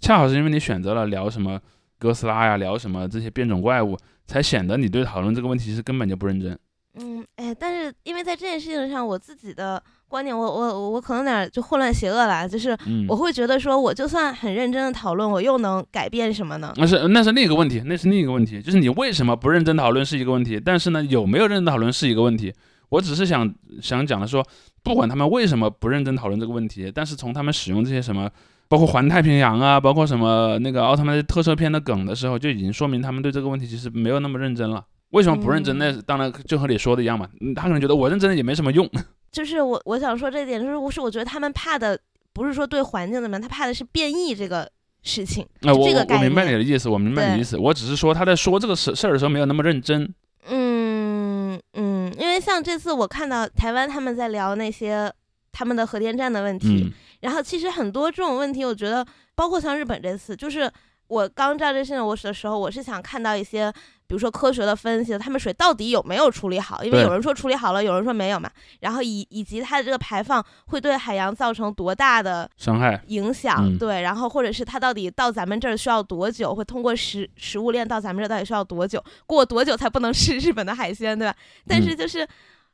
[0.00, 1.60] 恰好是因为你选择了聊什么
[1.98, 6.58] 哥斯拉呀，聊什么这些变种怪物，才显得你对讨论这个问题是根本就不认真。
[6.94, 16.72] 嗯，哎，但是因为在这件事情上，我自己的观点，我我我可能有点就混乱邪恶了，就是嗯，我会觉得说，我就算很认真的讨论，我又能改变什么呢？
[16.76, 22.52] 那是那是另一个问题，那是另一个问题，就是你为什么不认真讨论是一个问题，但是呢，有没有认真讨论是一个问题。
[22.88, 23.48] 我只是想
[23.80, 24.44] 想讲的说，
[24.82, 28.28] 不管他们为什么不认真讨论这个问题，但是从他们使用这些什么，
[28.66, 34.84] 包括环太平洋啊，包括什么那个奥特曼特摄片的梗的时候，就已经说明他们对这个问题其实没有那么认真了。
[35.10, 35.76] 为什么不认真？
[35.76, 38.88] 嗯那当然就和你说的一样嘛，嗯他可能觉得我认真也没什么用。
[39.30, 41.98] 就是我我想说这点，就是我是我觉得他们怕的
[42.32, 44.68] 不是说对环境怎么样，他怕的是变异这个
[45.02, 45.46] 事情。
[45.62, 50.12] 啊、我这个我我明白你的意思，我明白你的意思，我只是说他在说这个事事儿的时候没有那么认真。
[50.48, 55.12] 嗯嗯，因为像这次我看到台湾他们在聊那些
[55.52, 60.70] 他们的核电站的问题，嗯然后其实很多这种问题，我觉得包括像日本这次，就是
[61.06, 63.70] 我刚知道这事情我的时候，我是想看到一些
[64.10, 66.82] 比如说科学的分析，他们水到底有没有处理好？
[66.82, 68.50] 因为有人说处理好了，有人说没有嘛。
[68.80, 73.64] 然后以以及它的这个排放会对海洋造成多大的伤害，影响？
[73.64, 76.52] 嗯对，然后或者是它到底到咱们这儿需要多久？
[76.52, 79.00] 会通过食食物链到咱们这儿到底需要多久？
[79.26, 81.36] 过多久才不能吃 日本的海鲜，对吧？
[81.68, 82.26] 但嗯是就是，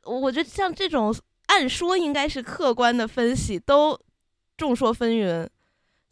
[0.05, 3.95] 我觉得像这种按说应该是客观的分析，都
[4.57, 5.47] 众说纷纭。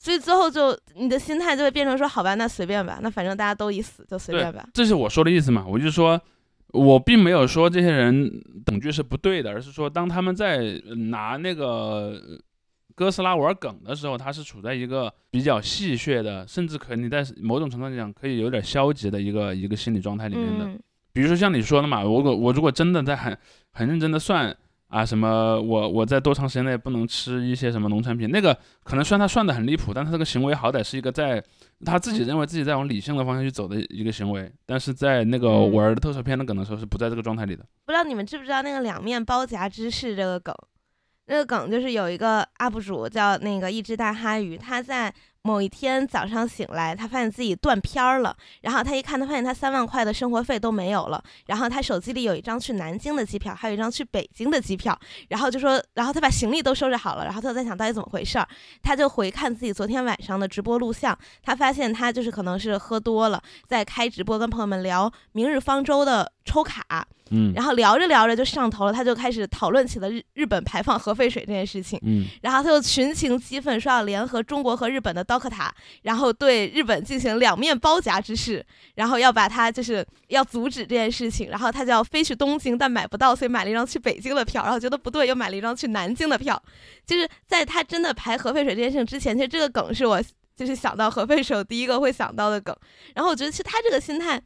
[0.06, 4.64] 所以最后就你的心态就会变成说，好吧，那随便吧，那反正大家都已死，就随便吧。
[4.72, 5.66] 这是我说的意思嘛？
[5.68, 6.22] 我就说，
[6.74, 8.32] 我并没有说这些人
[8.64, 12.22] 等句是不对的，而是说当他们在拿那个
[12.94, 20.66] 哥斯拉玩梗的时候，他是处在一个比较戏谑的，甚至可你在某种程度上讲可以有点消极的一个一个心理状态里面的。
[20.66, 20.80] 嗯
[21.16, 23.38] 比如说像你说的嘛，我我我如果真的在很
[23.72, 24.54] 很认真的算
[24.88, 31.44] 啊，什么我我在多长时间内不能吃一些什么农产品，那个可能虽然他算的很离谱，但他这个行为好歹是一个在
[31.84, 37.66] 他自己认为自己在往理性的方向去走的一个行为，但是在那个嗯玩的特摄片的梗的时候是不在这个状态里的。
[37.86, 40.56] 不知道你们知不知道那个两面包夹芝士这个梗？
[41.28, 45.12] 那个梗就是有一个 UP 主叫那个一只大哈鱼，他在
[45.46, 58.48] 某一天早上醒来，他发现自己断片儿了，然后他一看，他发现他三万块的生活费都没有了，然后他手机里有一张去南京的机票，还有一张去北京的机票，然后就说，然后他把行李都收拾好了，然后他就在想到底怎么回事儿，
[58.82, 67.54] 他就回看自己昨天晚上的直播录像，他发现他就是可能是喝多了，在开直播跟朋友们聊《明日方舟》的抽卡，嗯。
[67.54, 72.26] 然后聊着聊着就上头了，他就开始讨论起了日日本排放核废水这件事情，嗯。
[72.42, 86.62] 然后他就群情激愤，说要联合中国和日本的刀客塔，然后对日本进行两面包夹之势，然后要把他就是要阻止这件事情，然后他就要飞去东京，但买不到，所以买了一张去北京的票，然后觉得不对，又买了一张去南京的票，
[87.06, 90.22] 就是在他真的排核废水这件事情之前，其实这个梗是我
[90.56, 92.76] 就是想到核废水第一个会想到的梗，
[93.14, 94.42] 然后我觉得其实他这个心态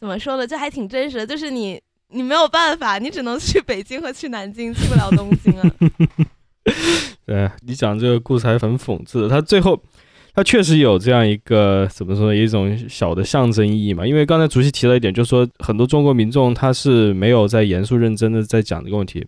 [0.00, 1.80] 怎么说呢，就还挺真实的，就是你。
[2.12, 5.70] 你没有办法，你只能去北京和去南京，去不了东京啊。
[7.26, 9.80] 对你讲这个故事还很讽刺，他最后
[10.34, 14.06] 他确实有这样一个怎么说呢，一种小的象征意义嘛。
[14.06, 19.26] 因为刚才竹溪提了一点，就是说很多中国民众他是没有在严肃认真的在讲这个问题，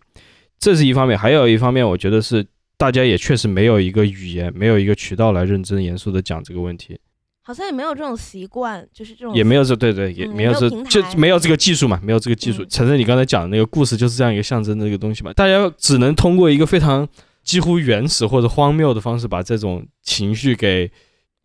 [0.58, 2.44] 这是一方面，还有一方面，我觉得是
[2.76, 6.98] 大家也确实没有一个语言，没有一个渠道来认真严肃的讲这个问题，
[7.46, 12.62] 好像也没有这种习惯，就是这种也没有这对对，也嗯没有这没有就没有这个技术嘛，没有这个技术。
[12.62, 17.06] 嗯承认你刚才讲的那个故事就是这样一个象征的一个东西嘛，大家只能通过一个非常
[17.42, 20.90] 几乎原始或者荒谬的方式把这种情绪给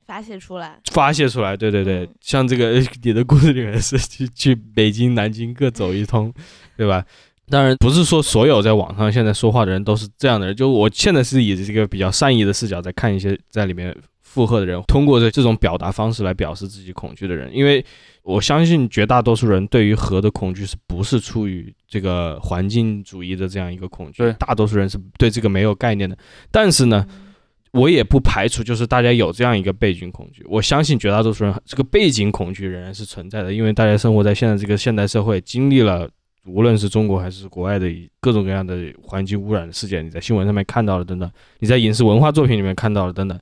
[0.08, 0.80] 发泄出来。
[0.92, 1.58] 发泄出来。
[1.58, 6.34] 对对对，嗯像这个 你的故事里面是去去北京、南京各走一通，
[6.78, 7.06] 对吧？
[7.50, 13.94] 当然不是说所有在网上现在说话的人都是这样的人，就我现在是以这个比较善意的视角在看一些在里面
[14.30, 17.84] 附和的人，通过这这种表达方式来表示自己恐惧的人，因为
[18.22, 26.16] 我相信绝大多数人对于核的恐惧是不是出于这个环境主义的这样一个恐惧对，大多数人是对这个没有概念的。
[26.52, 27.26] 但是呢，嗯
[27.72, 36.10] 我也不排除就是大家有这样一个背景恐惧，我相信绝大多数人这个背景恐惧仍然是存在的，因为大家生活在现在这个现代社会，经历了
[36.46, 37.88] 无论是中国还是国外的
[38.20, 43.40] 各种各样的环境污染的事件，你在新闻上面看到了等等，你在影视文化作品里面看到了等等，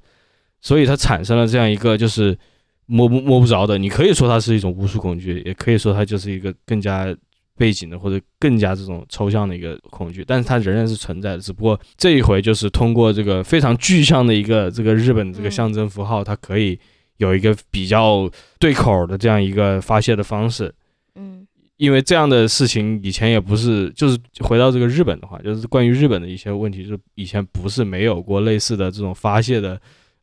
[0.62, 2.38] 所以它产生了这样一个就是
[2.86, 7.16] 摸不摸不着的，你可以说它是一种巫术恐惧，也可以说它就是一个更加
[7.58, 16.80] 背景的或者更加这种抽象的一个恐惧，但是它仍然是存在的，只不过这一回就是通过这个非常具象的一个这个日本这个嗯象征符号，它可以
[17.18, 20.74] 有一个比较对口的这样一个发泄的方式。
[21.16, 21.46] 嗯
[21.78, 29.80] 因为这样的事情以前也不是，就是回到这个日本的话，就是关于日本的一些问题，就是以前不是没有过类似的这种发泄的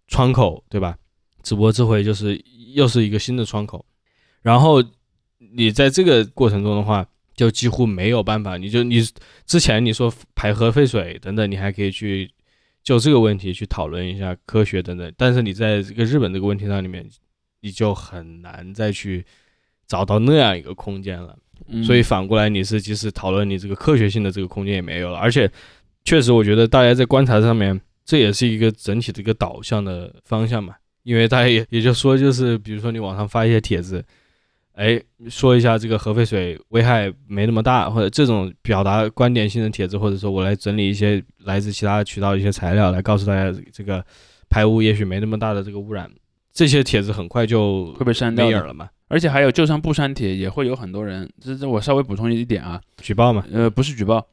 [0.07, 0.97] 窗口，对吧？
[1.43, 2.43] 只不过这回就是
[2.75, 3.85] 又是一个新的窗口，
[4.43, 4.83] 然后
[5.39, 9.03] 你在这个过程中的话，就几乎没有办法，你就你
[9.45, 12.31] 之前你说排核废水等等，你还可以去
[12.83, 17.07] 就这个问题去讨论一下科学等等，但是你在这个日本这个问题上里面，
[17.61, 19.25] 你就很难再去
[19.87, 21.37] 找到那样一个空间了。
[21.69, 25.51] 嗯所以反过来，你是即使讨论你这个科学性的这个空间也没有了，而且
[26.05, 30.75] 确实，我觉得大家在观察上面，这也是一个整体的一个导向的方向嘛。
[31.03, 34.03] 因为大家也也就说，就是比如说你网上发一些帖子，
[34.73, 44.03] 哎，说一下这个核废水危害没那么大，或者这种表达观点性的帖子，或者说我来整理一些来自其他渠道的一些材料，来告诉大家这个
[44.49, 46.11] 排污也许没那么大的这个污染，
[46.55, 48.73] 这些帖子很快就会被删掉了。
[48.73, 54.27] 嘛，而且还有，就算不删帖，也会有很多人，这这我稍微补充一点啊，举报嘛，呃，不是举报，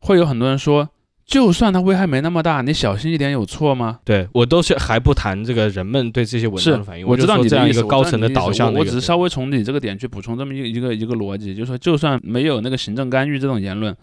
[0.00, 0.86] 会有很多人说，
[1.28, 3.98] 就算它危害没那么大，你小心一点有错吗？
[4.02, 13.94] 对我都是还不谈这个人们对这些文是章的反应，我知道你这样一个高层的导向我我只是稍微从你这个点去补充这么一个一个一个逻辑，就是说，就算没有那个行政干预这种言论，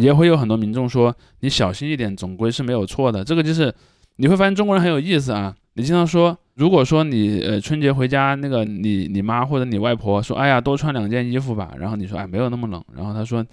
[0.00, 3.22] 也会有很多民众说你小心一点，总归是没有错的。
[3.22, 3.70] 这个就是
[4.16, 5.54] 你会发现中国人很有意思啊。
[5.74, 13.44] 你经常说，如果说你呃春节回家，那个你你妈或者你外婆说，哎呀多穿两件衣服吧，然后你说哎没有那么冷，然后他说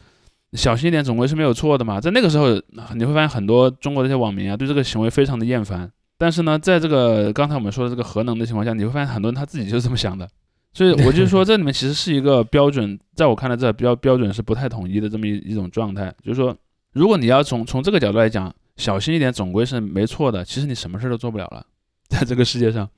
[0.53, 1.99] 小心一点，总归是没有错的嘛。
[1.99, 2.47] 在那个时候，
[2.95, 5.91] 你会发现很多中国的这些网民啊，对这个行为非常的厌烦。
[6.17, 10.27] 但是呢，在这个刚才我们说的这个核能的情况下，你会发现很多人他自己就是这么想的。
[10.73, 16.13] 所以我就说， 这里面其实是一个标准，在我看来，这标标准是不太统一的这么一一种状态。
[16.23, 16.55] 就是说，
[16.93, 20.43] 如果你要从从这个角度来讲，小心一点总归是没错的。
[20.43, 21.65] 其实你什么事都做不了了，
[22.07, 22.89] 在这个世界上，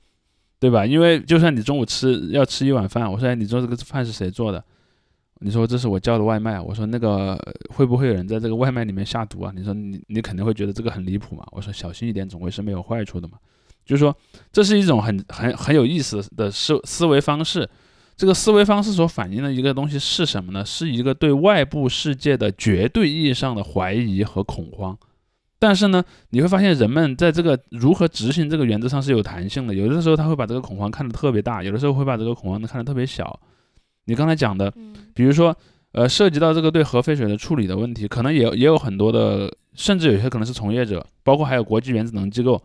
[0.60, 0.86] 对吧？
[0.86, 4.62] 因为就算你中午吃要吃一碗饭，我说哎，你做这个饭是谁做的？
[5.40, 7.38] 你说这是我叫的外卖，我说那个
[7.70, 9.52] 会不会有人在这个外卖里面下毒啊？
[9.54, 11.44] 你说你你肯定会觉得这个很离谱嘛？
[11.52, 13.38] 我说小心一点，总归是没有坏处的嘛。
[13.84, 14.14] 就是说，
[14.52, 17.68] 这是一种很很很有意思的思思维方式。
[18.16, 20.64] 这个思维方式所反映的一个东西是什么呢？
[20.64, 24.98] 是一个对外部世界的绝对意义上的怀疑和恐慌。
[25.60, 29.72] 但是呢，你会发现人们在这个如何执行这个原则上是有弹性的。
[29.72, 33.40] 有的时候他会把这个恐慌看得特别大，有的时候会把这个恐慌看得特别小。
[34.08, 35.54] 你刚才讲的，嗯比如说，
[35.92, 42.60] 呃，涉及到这个对核废水的处理的问题，可能也有也有很多的，甚至有些可能是从业者，包括还有国际原子能机构，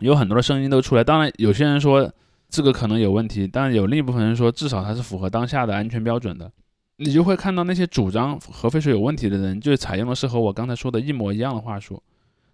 [0.00, 1.04] 有很多的声音都出来。
[1.04, 2.10] 当然，有些人说
[2.48, 6.50] 这个可能有问题，但有另一部分人说至少它是符合当下的安全标准的。
[6.96, 12.02] 你就会看到那些主张核废水有问题的人，就采用的是和我刚才说的一模一样的话术。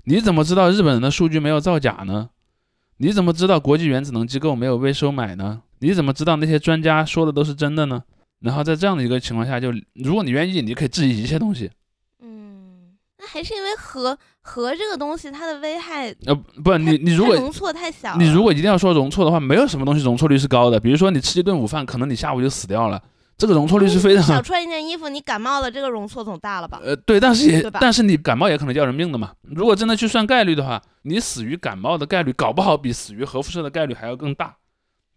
[0.05, 2.31] 你怎么知道日本人的数据没有造假呢？
[2.97, 5.63] 你怎么知道国际原子能机构没有被收买呢？
[5.81, 8.03] 你怎么知道那些专家说的都是真的呢？
[8.41, 11.71] 然后在这样的一个情况下，就如果你愿意，你可以质疑一切东西。
[12.23, 20.79] 嗯，那还是因为核核这个东西它的危害，呃，不，你你如果容错太小，你如果一定要说容错的话，没有什么东西容错率是高的。
[20.79, 23.03] 比如说你吃一顿午饭，可能你下午就死掉了，
[23.37, 26.81] 这个容错率是非常少穿一件衣服，你感冒了，这个容错总大了吧？
[26.85, 29.33] 呃对，但是也但是你感冒也可能要人命的嘛。
[29.43, 34.55] 如果真的去算概率的话，你死于感冒的概率搞不好比死于核辐射的概率还要更大。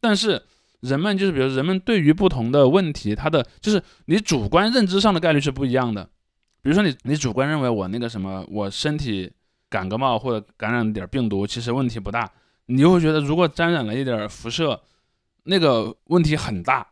[0.01, 0.41] 但是
[0.81, 6.03] 人们就是比如人们对于不同的问题，它的就是你主观认知上的概率是不一样的。
[6.61, 9.31] 比如说你你主观认为我那个什么，我身体
[9.69, 12.29] 感个冒或者感染点病毒，其实问题不大，
[12.65, 14.81] 你又会觉得如果沾染了一点辐射，
[15.43, 16.85] 那个问题很大。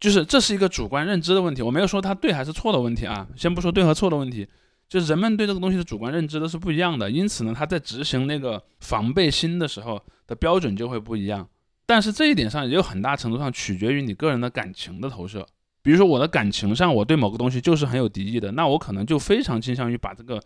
[0.00, 4.46] 就是这是一个主观认知的问题，我没有说它对还是错的问题啊，先不说对和错的问题，
[4.86, 11.48] 就是人们对这个东西的主观认知都是不一样的，因此呢，他在执行那个防备心的时候的标准就会不一样。
[11.86, 15.46] 但是这一点上也有很大程度上取决于你个人的感情的投射。
[15.82, 20.42] 比如说我的感情上，我对某个东西就是很有敌意的，那我可能就非常倾向于把这个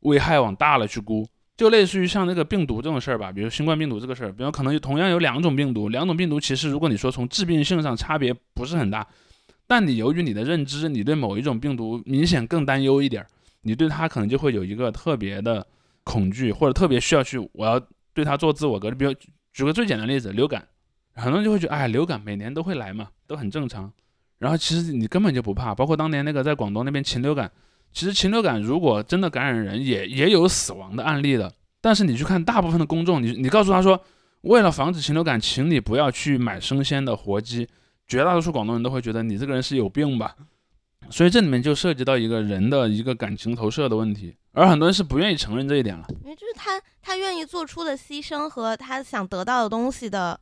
[0.00, 1.26] 危害往大了去估。
[1.56, 9.06] 就类似于像那个病毒这种事儿吧，比如新冠病毒这个事儿，比如可能同样有两种病毒，两种病毒其实如果你说从致病性上差别不是很大，
[9.66, 13.26] 但你由于你的认知，你对某一种病毒明显更担忧一点儿，
[13.62, 15.64] 你对它可能就会有一个特别的
[16.02, 17.80] 恐惧，或者特别需要去我要
[18.12, 18.96] 对它做自我隔离。
[18.96, 19.14] 比如
[19.52, 20.66] 举个最简单的例子，流感，
[21.14, 23.90] 很多人就会觉得，哎，流感每年都会来嘛，都很正常。
[24.38, 27.50] 然后其实你根本就不怕，包括当年那个在广东那边禽流感，
[27.92, 31.52] 其实禽流感如果真的感染人，也也有死亡的案例的。
[31.80, 33.98] 但是你去看大部分的公众，你你告诉他说，
[34.42, 37.68] 为了防止禽流感，请你不要去买生鲜的活鸡，
[38.08, 40.34] 绝大多数广东人都会觉得你这个人是有病吧。
[41.10, 46.06] 所以这里面就涉及到一个人的一个感情投射的问题，而很多人是不愿意承认这一点了。
[46.22, 50.40] 因为就是他他愿意做出的牺牲和他想得到的东西的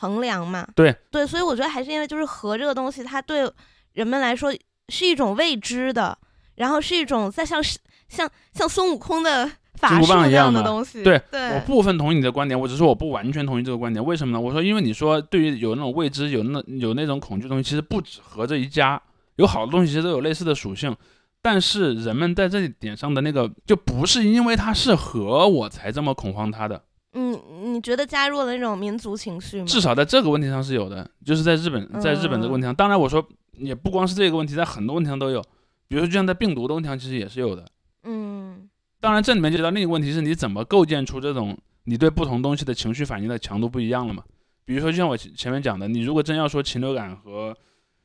[0.00, 0.66] 衡量嘛。
[0.74, 3.50] 对对，所以我觉得还是因为就是核这个东西，它对
[3.92, 4.50] 人们来说
[4.88, 6.16] 是一种未知的，
[6.54, 11.04] 然后是一种在像是像像孙悟空的法术一样的的东西。
[11.04, 14.02] 对对，我部分同意你的观点，我只是说我不完全同意这个观点。
[14.04, 14.40] 为什么呢？
[14.40, 19.00] 我说，因为你说对于有那种未知、有那有那种恐惧的东西，其实不止核这一家，
[19.36, 20.96] 有好多东西其实都有类似的属性。
[21.42, 26.82] 但是人们在这一点上的那个，就不是因为它是核我才这么恐慌它的，
[27.12, 27.38] 嗯，
[27.74, 29.64] 你觉得加入了那种民族情绪吗？
[29.66, 31.10] 至少在这个问题上是有的。
[31.24, 33.26] 就是在日本，在日本这个问题上，当然我说
[33.58, 35.42] 也不光是这个问题，在很多问题上都有。
[35.88, 37.66] 比如说，就像在病毒的问题上，其实也是有的。
[38.04, 38.68] 嗯
[39.00, 44.22] 当然，这里面就提到另一个问题是你怎么构建出这种你对不同东西的情绪反应的强度不一样了嘛？
[44.64, 47.56] 比如说，就像我前前面讲的，你如果真要说禽流感和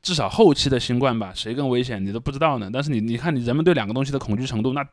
[0.02, 2.70] 至少后期的新冠吧，谁更危险，你都不知道呢。
[2.72, 4.84] 但是你你看，你人们对两个东西的恐惧程度，那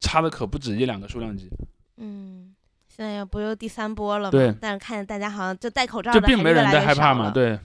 [0.00, 1.50] 差的可不止一两个数量级，
[1.96, 2.54] 嗯，
[2.98, 4.30] 现在也不又第三波了嘛？
[4.32, 7.30] 对但是看见大家好像就戴口罩就的还并没人在害怕嘛。
[7.30, 7.56] 对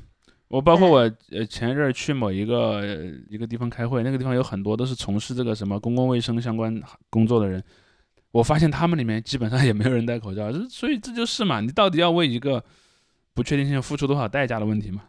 [0.48, 1.00] 我，包括我
[1.32, 6.80] 呃前一阵儿去某一个、呃一个地方开会，那个地方有很多都是从事这个什么公共卫生相关
[7.10, 7.64] 工作的人。
[8.32, 12.64] 我发现他们里面基本上也没有人戴口罩，这所以这就是嘛，你到底要为一个
[13.34, 15.02] 不确定性付出多少代价的问题嘛。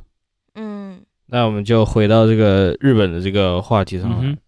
[0.55, 4.17] 嗯那我们就回到这个日本的这个话题上了。
[4.21, 4.39] 嗯哼，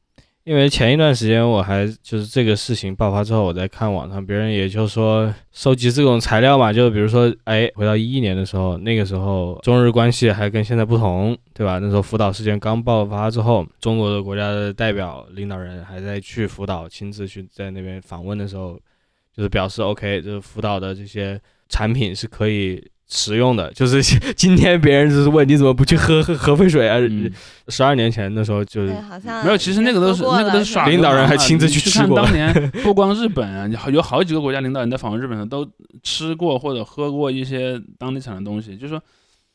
[0.46, 11.80] 因为前一段时间我还就是这个事情爆发之后，我在看网上别人也就说收集这种材料嘛，就比如说，哎，回到一一年的时候，那个时候中日关系还跟现在不同，对吧？
[11.80, 18.78] 那时候福岛事件刚爆发之后，中国的国家的代表领导人还在去福岛亲自去在那边访问的时候，
[19.36, 22.88] 就是表示 OK，就是福岛的这些产品是可以。
[23.08, 24.02] 食用的，就是
[24.34, 26.98] 今天别人就是问你怎么不去喝喝核废水啊？
[26.98, 27.30] 嗯
[27.68, 35.68] 十二年前的时候就对，好像没有，其实那个都是那个都是耍领导人还亲自你去吃过当年不光日本啊，有好有好几个国家领导人在访问日本的都
[36.02, 39.02] 吃过或者喝过一些当地产的东西，就是说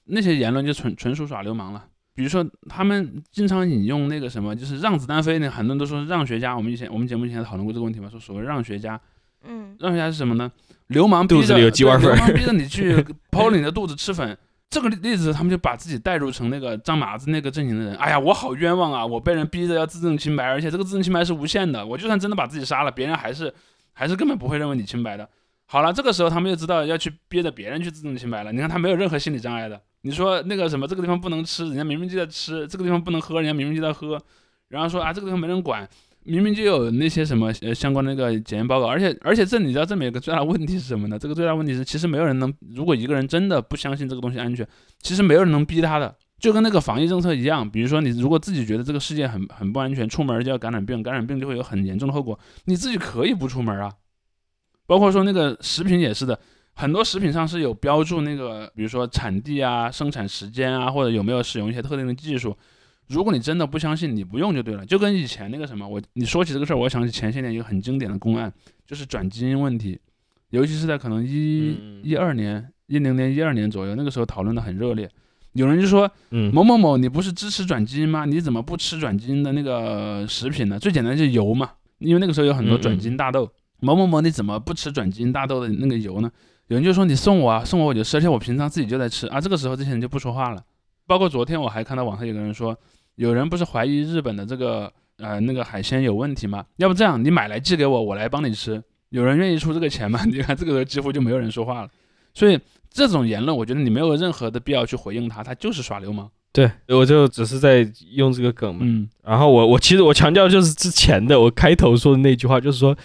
[0.06, 1.86] 那些言论就纯纯属耍流氓了。
[2.14, 6.56] 比如说，他们经常引用那个什么，就是让子弹飞，那很多人都说让学家。
[6.56, 9.00] 我们以前我们节目以前讨论过这个问题嘛，说所谓让学家，
[9.44, 10.52] 嗯让人家是什么呢？
[10.88, 12.96] 流氓逼肚子着里有鸡丸粉对流氓逼着你去
[13.32, 14.38] 剖了你的肚子吃粉。
[14.70, 17.96] 这个例子，他们就把自己代入成那个张麻子那个阵营的人。
[17.98, 19.06] 哎呀，我好冤枉啊！
[19.06, 21.86] 我被人逼着要自证清白，而且这个自证清白是无限的。
[21.86, 23.54] 我就算真的把自己杀了，别人还是
[23.92, 25.28] 还是根本不会认为你清白的。
[25.66, 28.52] 好了，这个时候他们就知道要去逼着别人去自证清白了。
[28.54, 29.82] 你看他没有任何心理障碍的。
[30.04, 34.18] 你说那个什么，这个地方不能吃，人家明明就在吃；这个地方不能喝，人家明明就在喝。
[34.70, 35.86] 然后说啊，这个地方没人管，
[36.24, 41.18] 明明就有那些什么呃相关的那个检验报告，而且而且这你知道这里面有个最大的问题是什么呢？
[41.18, 44.68] 这个最大的问题是，其实没有人能，如果一个人真的不相信这个东西安全，
[45.02, 47.68] 其实没有人能逼他的，就跟那个防疫政策一样。
[47.68, 53.92] 比如说你如果自己觉得这个世界很很不安全，出门就要感染病，感染病就会有很严重的后果，你自己可以不出门啊。
[54.86, 56.40] 包括说那个食品也是的，
[56.76, 62.56] 很多食品上是有标注那个，比如说产地啊、生产时间啊，或者有没有使用一些特定的技术。
[63.12, 64.86] 如果你真的不相信，你不用就对了。
[64.86, 68.52] 就跟以前那个什么，我你说起这个事儿，我想起前些年一个很经典的公案，
[68.88, 70.00] 就是转基因问题，
[70.52, 75.10] 尤其是在可能一嗯一二年、一零年、一二年左右，那个时候讨论的很热烈。
[75.54, 78.24] 有人就说嗯某某某，你不是支持转基因吗？
[78.24, 80.80] 你怎么不吃转基因的那个食品呢？
[80.80, 83.52] 最简单就是油嘛，因为那个时候有很多转基因大豆。
[83.82, 86.32] 某某某，你怎么不吃转基因大豆的那个油呢？
[86.68, 89.42] 有人就说你送我啊，送我我就吃，而且我平常自己就在吃啊。
[89.42, 90.64] 这个时候这些人就不说话了。
[91.06, 92.78] 包括昨天我还看到网上有个人说，
[93.16, 96.66] 有人不是怀疑日本的这个呃那个海鲜有问题吗？
[96.78, 98.82] 要不这样，你买来寄给我，我来帮你吃。
[99.10, 100.24] 有人愿意出这个钱吗？
[100.30, 101.90] 你看这个时候几乎就没有人说话了。
[102.34, 102.58] 所以
[102.90, 106.30] 这种言论，我觉得你没有任何的必要去回应他，他就是耍流氓。
[106.54, 108.82] 对，我就只是在用这个梗嘛。
[108.84, 112.98] 嗯，然后我我其实我强调就是之前的我开头说的那句话，就是说，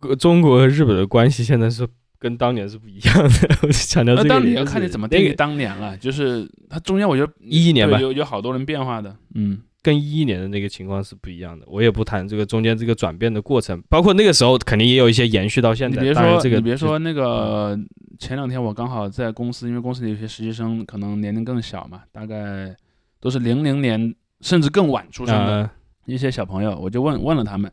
[0.00, 1.86] 呃中国和日本的关系现在是
[2.18, 3.70] 跟当年是不一样的。
[3.72, 4.28] 强调那这个。
[4.28, 9.14] 当年要看你怎么定义当年了，就是它中间我觉得 一一年吧，有有好多人变化的。
[9.34, 11.64] 嗯，跟一一年的那个情况是不一样的。
[11.68, 15.96] 我也不谈这个中间这个转变的过程，包括那个时候肯定也有一些延续到现在。
[15.96, 17.78] 你别说，你别说那个
[18.18, 22.74] 前两天我刚好在公司，因为公司里有些实习生可能年龄更小嘛，大概
[23.20, 25.52] 都是零零年甚至更晚出生的。
[25.52, 25.70] 呃
[26.08, 27.70] 一些小朋友，我就问问了他们，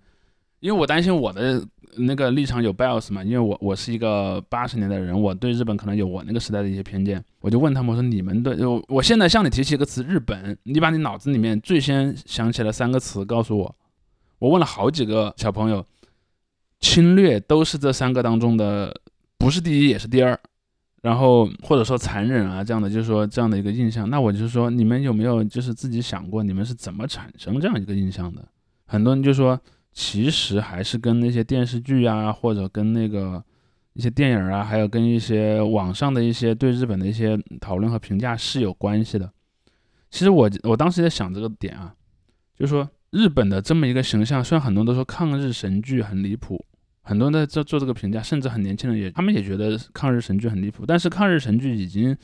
[0.65, 1.63] 因为我担心我的
[1.95, 13.75] 那个立场有 bias 嘛，因为我我是一个八十年代的人，我对日本可能有我那个时代的一些偏见，我就问他们，我说你们对，我我现在向你提起一个词日本，你把你脑子里面最先想起来三个词告诉我。
[14.39, 15.85] 我问了好几个小朋友，
[16.79, 18.91] 侵略都是这三个当中的，
[19.37, 20.35] 不是第一也是第二。
[21.03, 28.43] 然后或者说残忍啊这样的，就是说这样的一个印象，那我就说你们有没有就是自己想过，你们是怎么产生这样一个印象的？
[28.87, 29.59] 很多人就说，
[29.95, 33.41] 其实还是跟那些电视剧啊，或者跟那个
[33.93, 39.31] 一些电影啊，还有跟一些网上的一些对日本的一些讨论和评价是有关系的。
[40.11, 41.95] 其实我我当时在想这个点啊，
[42.59, 46.61] 就是说日本的这么一个形象，虽然很多人都说抗日神剧很离谱，
[47.01, 52.15] 很多人在做做这个评价，甚至很年轻人也他们也觉得抗日神剧很离谱，但是抗日神剧已经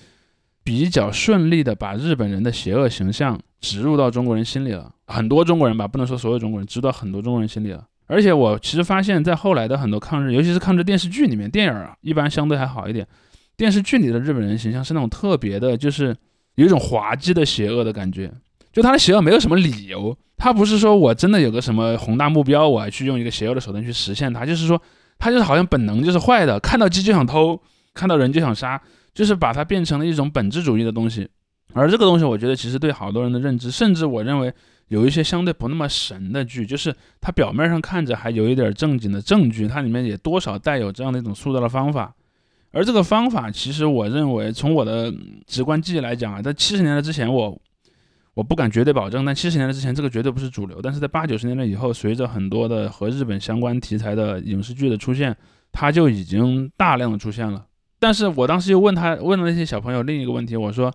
[0.61, 7.85] 比较顺利的把日本人的邪恶形象植入到中国人心里了，很多中国人吧，不能说所有中国人，植入到很多中国人心里了。
[8.07, 13.07] 而且我其实发现，在后来的很多抗日，尤其是抗日电视剧里面，电影啊一般相对还好一点，
[13.55, 16.13] 电视剧里的日本人形象是那种特别的，就是
[16.55, 18.29] 有一种滑稽的邪恶的感觉，
[18.73, 24.81] 就他的邪恶没有什么理由，他不是说我真的有个什么宏大目标，我要去用一个邪恶的手段去实现它，就是说
[25.17, 27.61] 他就是好像本能就是坏的，看到鸡就想偷，
[27.93, 28.81] 看到人就想杀，
[29.13, 31.29] 就是把它变成了一种本质主义的东西。
[31.73, 34.53] 而这个东西，我觉得其实对好多人的认知，甚至我认为
[34.87, 42.13] 有一些相对不那么神的剧，就是它表面上看着还有一点正经的证据，它里面也多少带有这样的一种塑造的方法。
[42.71, 45.13] 而这个方法，其实我认为从我的
[45.45, 47.61] 直观记忆来讲啊，在七十年代之前我，
[48.33, 50.79] 我不敢绝对保证，但七十年代之前这个绝对不是主流。
[50.81, 55.35] 但是在八九十年代以后，随着很多的和日本相关题材的影视剧的出现，
[55.73, 57.65] 它就已经大量的出现了。
[57.99, 60.89] 但是我当时又问他问了那些小朋友另一个问题，我说，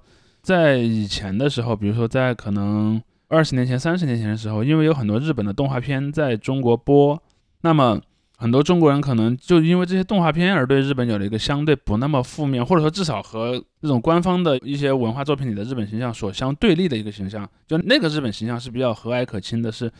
[0.47, 7.21] 在以前的时候，比如说在可能二十年前、三十年前的时候，因为有很多日本的动画片在中国播，
[7.63, 8.01] 那么
[8.37, 19.91] 很多中国人可能就因为这些动画片而对日本有了一个相对不那么负面，或者说至少和这种官方的一些文化作品里的日本形象所相对立的一个形象，就那个日本形象是比较和蔼可亲的，是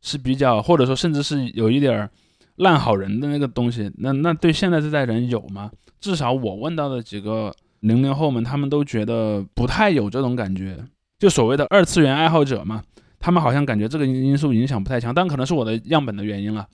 [0.00, 2.10] 是比较或者说甚至是有一点儿
[2.56, 3.92] 烂好人的那个东西。
[3.98, 5.70] 那那对现在这代人有吗？
[6.00, 10.78] 至少我问到的几个零零后们，他们都觉得不太有这种感觉。
[11.18, 12.82] 就所谓的二次元爱好者嘛，
[13.18, 16.66] 他们好像感觉这个因素影响不太强，但可能是我的样本的原因了。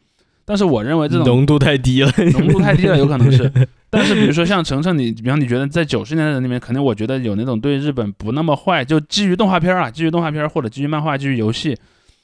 [0.44, 3.50] 但是我认为这种浓度太低了，浓度太低了，有可能是。
[3.90, 11.76] 但是比如说像程程，你比方你觉得在九十年代人里面，肯定我觉得有那种对日本不那么坏，就基于动画片啊，基于动画片或者基于漫画、基于游戏，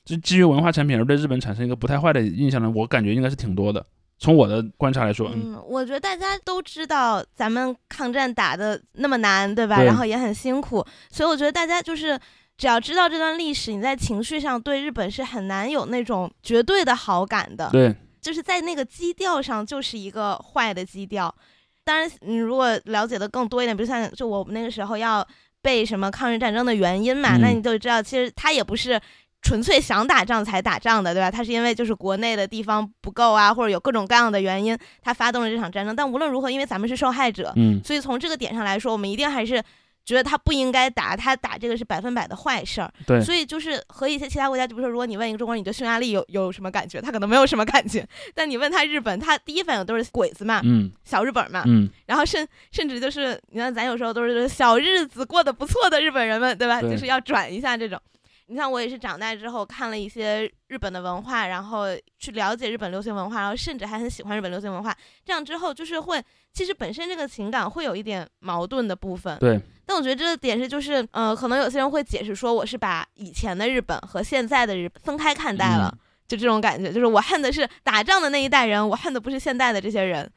[0.05, 3.85] 就基于文化产品而对日本产生一个不太坏的印象呢，我感觉应该是挺多的。
[4.23, 9.79] 从我的观察来说，嗯，我觉得大家都知道咱们抗战打的那么难，对吧？
[9.79, 12.17] 对然后也很辛苦，所以我觉得大家就是
[12.57, 17.69] 只要知道这段历史，你在情绪上对日本是很难有那种绝对的好感的。
[17.73, 21.35] 对，就是在那个基调上就是一个坏的基调。
[21.83, 25.27] 当然，你如果了解的更多一点，比如像就我们那个时候要
[25.61, 29.01] 背什么抗日战争的原因嘛，嗯那你就知道其实他也不是。
[29.43, 31.31] 纯粹想打仗才打仗的，对吧？
[31.31, 35.95] 他是因为就是国内的地方不够啊，或者有各种各样的原因，他发动了这场战争。
[35.95, 39.61] 但无论如何，因为咱们是受害者，嗯，所以从这个点上来说，我们一定还是
[40.05, 42.93] 觉得他不应该打，他打这个是百分百的坏事儿。
[43.05, 48.07] 对所以就是和一些其他国家，就比如说，如果你问一个中国人，你对匈牙利有有什么感觉，他可能没有什么感觉。
[48.35, 56.81] 但你问他日本，他第一反应都是鬼子嘛，嗯小日本嘛，嗯， 然后甚甚至就是，你看咱有时候都是小日子过得不错的日本人们，对吧？
[56.81, 58.01] 对就是要转一下这种。
[58.47, 61.87] 你像我也是长大之后看了一些日本的文化，然后
[62.19, 64.97] 去了解日本流行文化，然后甚至还很喜欢日本流行文化。
[65.25, 66.23] 这样之后就是会，
[66.53, 69.39] 其实本身这个情感会有一点矛盾的部分。
[69.39, 80.31] 对，但我觉得这个点是，就是呃，可能有些人会解释说，我是把以前的日本和现在的日本分开看待了，嗯就这种感觉，就是我恨的是打仗的那一代人，我恨的不是现在的这些人。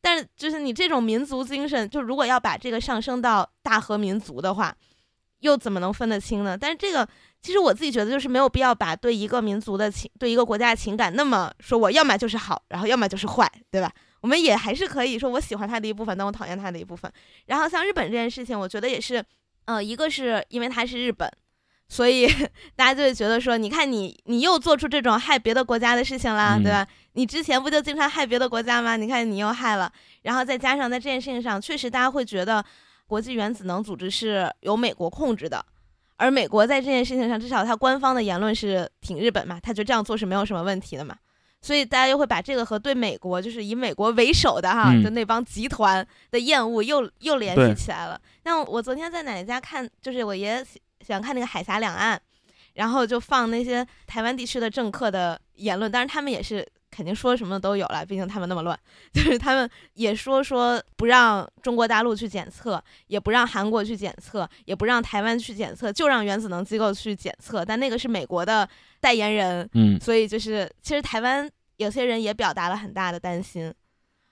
[0.00, 4.74] 但是，就是你这种民族精神，就如果要把这个上升到大和民族的话，
[5.40, 6.56] 又怎么能分得清呢？
[6.56, 7.08] 但是这个，
[7.40, 13.92] 其实我自己觉得，就是没有必要把对一个民族的情、对一个国家的情感那么说，我要么就是好，然后要么就是坏，对吧？
[14.20, 17.10] 我们也还是可以说我喜欢他的一部分，但我讨厌他的一部分。
[17.46, 19.24] 然后像日本这件事情，我觉得也是，
[19.66, 21.30] 呃，一个是因为它是日本，
[21.88, 22.26] 所以
[22.74, 26.84] 大家就会觉得说，你看你你又做出这种害别的国家的事情啦，嗯对吧？
[27.12, 28.96] 你之前不就经常害别的国家吗？
[28.96, 29.90] 你看你又害了，
[30.22, 32.64] 然后再加上在这件事情上，确实大家会觉得
[33.06, 35.64] 国际原子能组织是由美国控制的。
[36.18, 41.16] 而美国在这件事情上，至少它官方的言论是挺日本嘛，他觉得这样做是没有什么问题的嘛，
[41.62, 48.20] 所以大家又会把这个和对美国，就是以美国为首的哈，嗯就那帮集团的厌恶又又联系起来了。
[48.42, 52.20] 那我昨天在奶奶家看，就是我爷喜欢看那个海峡两岸，
[52.74, 58.78] 然后就放那些台湾地区的政客的言论，当然他们也是肯定说什么都有了，毕竟他们那么乱，
[59.12, 68.68] 就是他们也说说不让中国大陆去检测，也不让韩国去检测，也不让台湾去检测，就让原子能机构去检测，但那个是美国的
[69.00, 70.00] 代言人，嗯。
[70.00, 73.72] 所以就是其实台湾有些人也表达了很大的担心。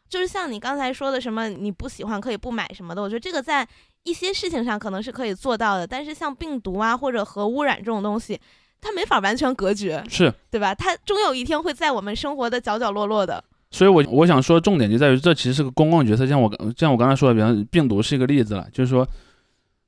[0.08, 3.66] 就是像你刚才说的什么你不喜欢可以不买什么的，我觉得这个在
[4.04, 8.40] 一些事情上可能是可以做到的，但是像病毒啊或者核污染这种东西，
[8.80, 10.32] 它没法完全隔绝，是。
[10.50, 10.74] 对吧？
[10.74, 13.42] 它终有一天会在我们生活的角角落落的。
[13.70, 16.26] 所以我，我想说，重点就在于这其实是个公共决策。
[16.26, 19.06] 像我刚像我刚才说的，比方病毒是一个例子了，就是说，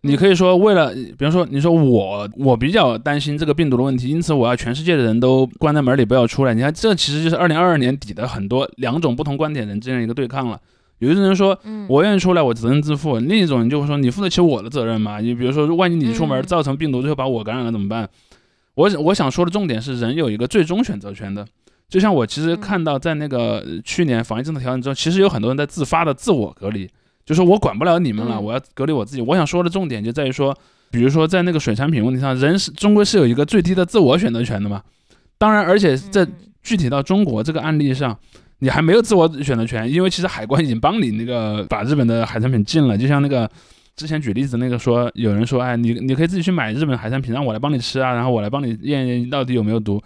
[0.02, 6.52] 你可以说为了，比方说，你说我我比较担心这个病毒的问题，因此我要全世界的人都关在门里不要出来。
[6.52, 10.60] 你看，这其实就是二零二二年底的很多两种不同观点人之间的一个对抗了。
[10.98, 15.20] 有一种人说，嗯，我愿意出来，我责任自负；另一种人就会说，你负得起我的责任吗？
[15.20, 18.08] 你比如说，万一你出门嗯造成病毒，最后把我感染了怎么办？
[18.78, 21.44] 我我想说的重点是，人有一个最终选择权的。
[21.88, 26.88] 就像我其实嗯看到，在那个呃去年防疫政策调整之后，其实有很多人在自发的自我隔离，
[27.26, 29.22] 就说我管不了你们了，嗯我要隔离我自己。
[29.22, 30.56] 我想说的重点就在于说，
[30.92, 34.80] 比如说在那个水产品问题上，人是终归是有一个最低的自我选择权的嘛。
[35.38, 38.16] 当然，而且在嗯具体到中国这个案例上，
[38.60, 42.96] 你还没有自我选择权，因为其实海关已经帮你那个把日本的海产品禁了。
[42.96, 43.50] 就像那个
[43.98, 50.00] 之前举例子那个说，有人说，哎，你你可以自己去买日本海产品，让我来帮你吃啊，然后我来帮你验验到底有没有毒。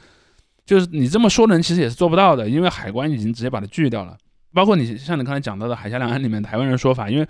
[0.64, 4.16] 就是你这么说的人其实也是做不到的，因为海关已经直接把它拒掉了。
[4.55, 7.26] 包括你像你刚才讲到的海峡两岸里面台湾人说法，因为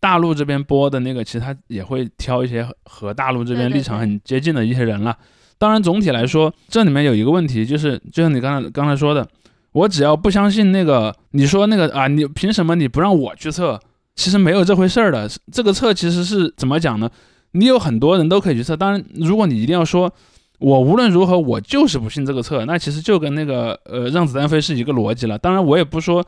[0.00, 5.14] 大陆这边播的那个，其实他也会挑一些和和大陆这边立场很接近的一些人了。
[5.58, 9.26] 当然，总体来说，这里面有一个问题，就是就像你刚才刚才说的，
[9.72, 13.80] 我只要不相信那个，你说那个啊，你凭什么你不让我去测？
[14.14, 15.28] 其实没有这回事儿的。
[15.52, 17.10] 这个测其实是怎么讲呢？
[17.52, 20.12] 你有很多人都可以去测，当然，如果你一定要说，
[20.58, 25.38] 我无论如何我就是不信这个测，那其实就跟那个呃让子弹飞是一个逻辑了。
[25.38, 26.24] 当然，我也不说，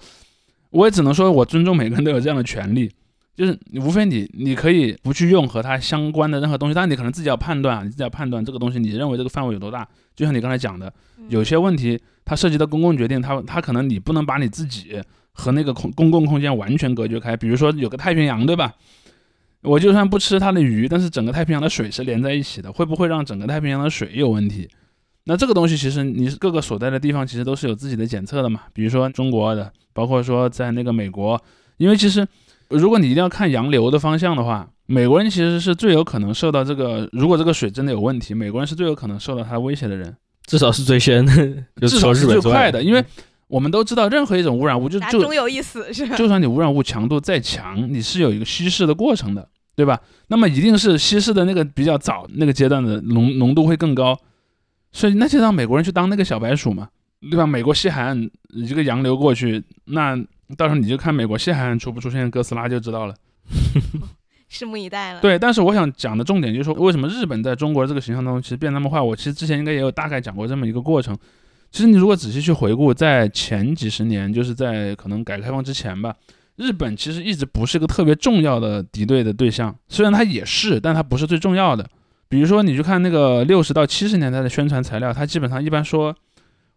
[0.70, 2.90] 我也只能说我尊重每个人都有这样的权利。
[3.36, 9.86] 就是你无非你你可以不去用和它相关的任何东西，但你可能自己要判断啊，你自己要判断这个东西，你认为这个范围有多大？
[10.14, 10.90] 就像你刚才讲的，
[11.28, 15.02] 有些问题它涉及到公共决定，它它可能你不能把你自己
[15.36, 17.36] 和那个空公共空间完全隔绝开。
[17.36, 18.74] 比如说有个太平洋，对吧？
[19.62, 24.68] 我就算不吃它的鱼，但是整个太平洋的水是连在一起的，会不会让整个太平洋的水有问题？
[25.24, 31.40] 那这个东西其实你各个所在的地方其实都是有自己的检测的嘛，比如说中国的，包括说在那个美国，
[31.76, 32.26] 因为其实。
[32.68, 40.12] 如果你一定要看洋流的方向的话，美国人其实是最有可能受到这个，如果这个水真的有问题，美国人是最有可能受到它威胁的人，
[40.46, 41.32] 至少是最先的，
[41.86, 42.82] 至少是最快的。
[42.82, 43.04] 因为
[43.48, 46.16] 我们都知道，任何一种污染物就就打终有一死是吧？
[46.16, 50.00] 就算你污染物强度再强，你是有一个稀释的过程的，对吧？
[50.28, 54.18] 那么一定是稀释的那个比较早那个阶段的浓浓度会更高，
[54.90, 56.88] 所以那就让美国人去当那个小白鼠嘛，
[57.30, 57.46] 对吧？
[57.46, 60.16] 美国西海岸一个洋流过去，那
[60.56, 63.14] 到时候你就看美国西海岸出不出现哥斯拉就知道了。
[64.50, 65.20] 拭目以待了。
[65.20, 69.00] 对，但是我想讲的重点就是说，为什么日本在中国这个形象当中其实变那么坏？
[69.00, 71.16] 我其实之前应该也有大概讲过这么一个过程。
[71.76, 76.16] 其实你如果仔细去回顾，在前几十年，就是在可能改革开放之前吧，
[76.56, 81.86] 日本其实一直不是个特别重要的敌对的对象，虽然它也是，但它不是最重要的。
[82.30, 86.16] 比如说，你去看那个六十到七十年代的宣传材料，它基本上一般说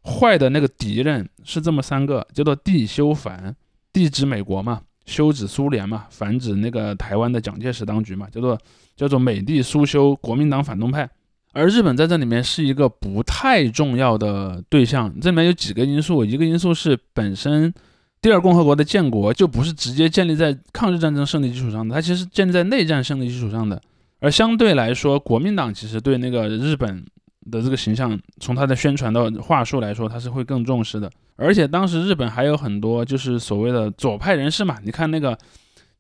[0.03, 3.55] 坏的那个敌人是这么三个，叫做地修反，
[3.93, 4.81] 地指美国嘛。
[5.05, 8.59] 修指苏联嘛，反指那个台湾的蒋介石当局嘛，叫做
[8.97, 11.09] 叫做美帝苏修国民党反动派，
[11.53, 15.13] 而日本在这里面是一个不太重要的对象。
[15.19, 17.73] 这里面有几个因素，一个因素是本身
[18.21, 23.81] 第二共和国的建国就不是直接建立在抗日战争胜利基础上的，它其实建立在内战胜利基础上的。
[24.19, 27.05] 而相对来说，国民党其实对那个日本
[27.49, 31.09] 的这个形象，从他的宣传的话术来说，他是会更重视的。
[31.37, 35.37] 而且当时日本还有很多就是所谓的左派人士嘛，你看那个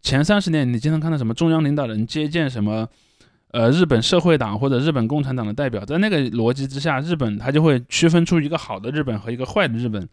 [0.01, 2.85] 前三十年，你经常看到什么中央领导人接见什么，
[3.51, 10.07] 呃，日本社会党或者日本共产党的代表，在那个逻辑之下，日本它就会区分出一个好的日本和一个坏的日本，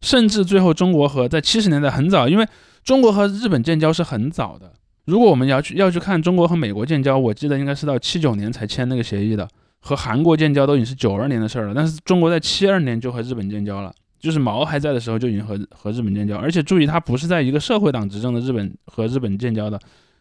[0.00, 2.46] 甚至最后中国和在七十年代很早，因为
[2.82, 4.72] 中国和日本建交是很早的。
[5.04, 13.92] 如果我们要去要去看中国和美国建交，我记得应该是到七九年才签那个协议的，和韩国建交都已经是九二年的事儿了，但是中国在七二年就和日本建交了。
[14.18, 19.78] 就是毛还在的时候就已经和和日本建交，而且注意，他不是在一个社会党执政的日本和日本建交的，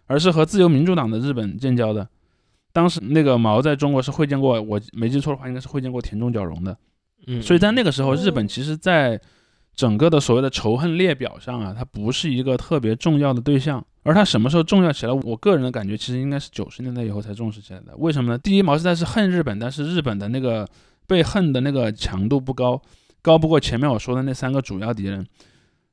[0.08, 2.08] 而是和自由民主党的日本建交的。
[2.74, 6.78] 当时那个毛在中国是会见过，我没记错的话，应该是会见过田中角荣的。
[7.28, 9.20] 嗯，所以在那个时候，哦日本其实在
[9.76, 13.84] 整个的所谓的仇恨列表上啊，它不是一个特别重要的对象。
[14.04, 15.14] 而它什么时候重要起来？
[15.14, 17.96] 我个人的感觉，其实应该是九十年代以后才重视起来的。
[17.98, 18.38] 为什么呢？
[18.38, 20.68] 第一，毛时代是恨日本，但是日本的那个
[21.06, 22.82] 被恨的那个强度不高。
[23.22, 25.24] 高不过前面我说的那三个主要敌人，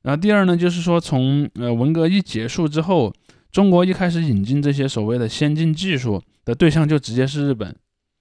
[0.00, 3.12] 然后第二呢，就是说从呃文革一结束之后，
[3.50, 7.74] 中国一开始引进这些所谓的先进技术的对象就直接是日本，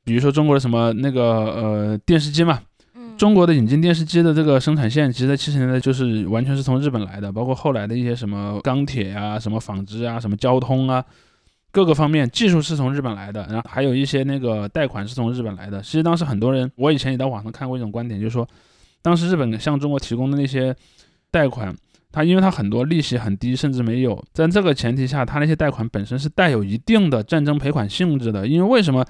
[0.03, 2.61] 比如说中国的什么那个呃电视机嘛，
[2.95, 11.03] 嗯，中国的引进电视机的这个生产线，其实在七十年代就是完全是从日本来的，包括后来的一些什么钢铁啊、什么纺织啊、什么交通啊。
[11.71, 15.82] 各个方面技术是从日本来的，然后还有一些那个贷款是从日本来的。
[15.82, 18.47] 其实当时很多人，我以前也在网上看过一种观点，就是说。
[18.99, 20.75] 当时日本向中国提供的那些
[21.32, 21.73] 贷款，
[22.18, 24.20] 它因为它很多利息很低，甚至没有。
[24.34, 28.47] 在这个前提下，它那些贷款本身是带有一定的战争赔款性质的。
[28.47, 29.05] 因为为什么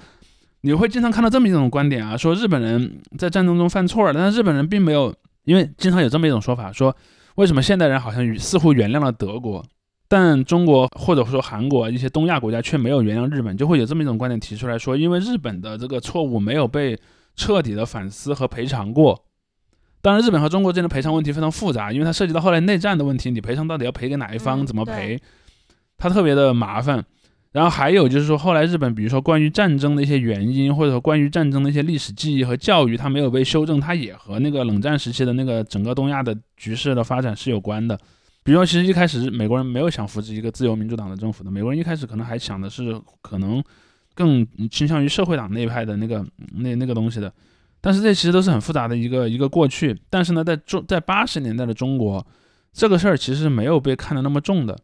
[0.60, 2.18] 你会经常看到这么一种观点啊？
[2.18, 6.94] 说日本人在战争中犯错了，但是日本人并没有，因为经常有这么一种说法，说
[7.36, 9.64] 为什么现代人好像似乎原谅了德国，
[10.10, 17.00] 但中国或者说韩国一些东亚国家却没有原谅日本，就会有这么一种观点提出来说，因为日本的这个错误没有被
[17.38, 19.24] 彻底的反思和赔偿过。
[20.08, 25.20] 当然，日本和中国之间的赔偿问题非常复杂，因为它涉及到后来内战的问题，你赔偿到底要赔给哪一方，嗯怎么赔，
[25.98, 27.04] 它特别的麻烦。
[27.52, 38.00] 然后还有就是说，后来日本比如说关于战争的一些原因，或者说关于战争的一些历史记忆和教育，它没有被修正，它也和那个冷战时期的那个整个东亚的局势的发展是有关的。
[38.46, 43.62] 比如说，其实一开始美国人没有想扶持一个自由民主党的政府的，美国人一开始可能还想的是可能
[44.16, 47.30] 更倾向于社会党那一派的那个那那个东西的。
[47.82, 50.00] 但是这其实都是很复杂的一个一个过去。
[50.10, 52.26] 但是呢，在中在八十年代的中国，
[52.74, 54.78] 这个事儿其实没有被看得那么重的。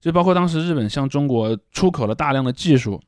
[0.00, 3.00] 就包括当时日本向中国出口了大量的技术，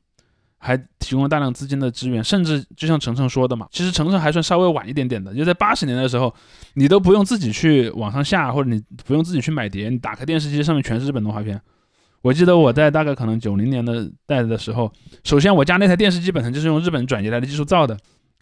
[0.57, 6.35] 还提供了大量资金的支援，甚至就像程程说的嘛，其实程程还算稍微晚一点点的，就在八十年代的时候，
[6.75, 11.61] 你都不用自己去网上下，或者你不用自己去买碟，你打开电视机上面全是日本动画片。
[12.23, 14.93] 我记得我在大概可能九零年的代的时候，
[15.23, 17.97] 首先我家那台电视机本身就是用日本转移来的技术造的，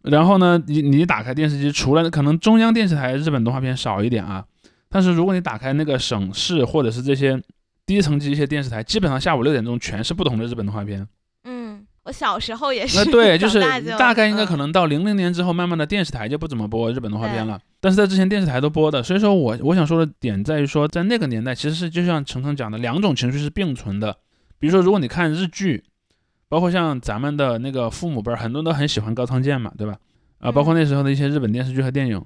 [0.06, 4.44] 然后呢，你你打开电视机，除了可能中央电视台日本动画片少一点啊，
[4.88, 7.40] 但是如果你打开那个省市或者是这些
[7.84, 11.06] 低层级一些电视台，基本上下午六点钟全是不同的日本动画片。
[11.44, 17.58] 嗯，我小时候也是那，对， 就是大大概应该可嗯能到零零年之后，慢慢的电视台就不怎么播日本动画片了。
[17.80, 24.16] 但是在之前电视台都播的，所以说我我想说的点在于说，在那个年代其实是就像程程讲的，两种情绪是并存的。
[24.58, 25.84] 比如说，如果你看日剧，
[26.48, 29.96] 包括像咱们的那个父母辈儿，很多人都很喜欢高仓健嘛，对吧？
[30.38, 32.22] 啊，包括那时候的一些日本电视剧和电影，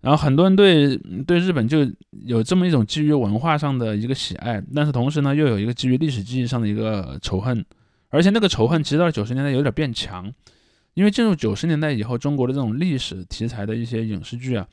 [0.00, 0.96] 然后很多人对
[1.26, 1.78] 对日本就
[2.24, 7.64] 有这么一种基于文化上的一个喜爱，但是同时呢，又有一个基于历史记忆上的一个仇恨，
[8.10, 10.30] 而且那个仇恨其实到了九十年代有点变强，
[10.94, 14.66] 因为进入九十年代以后，中国的这种历史题材的一些影视剧啊，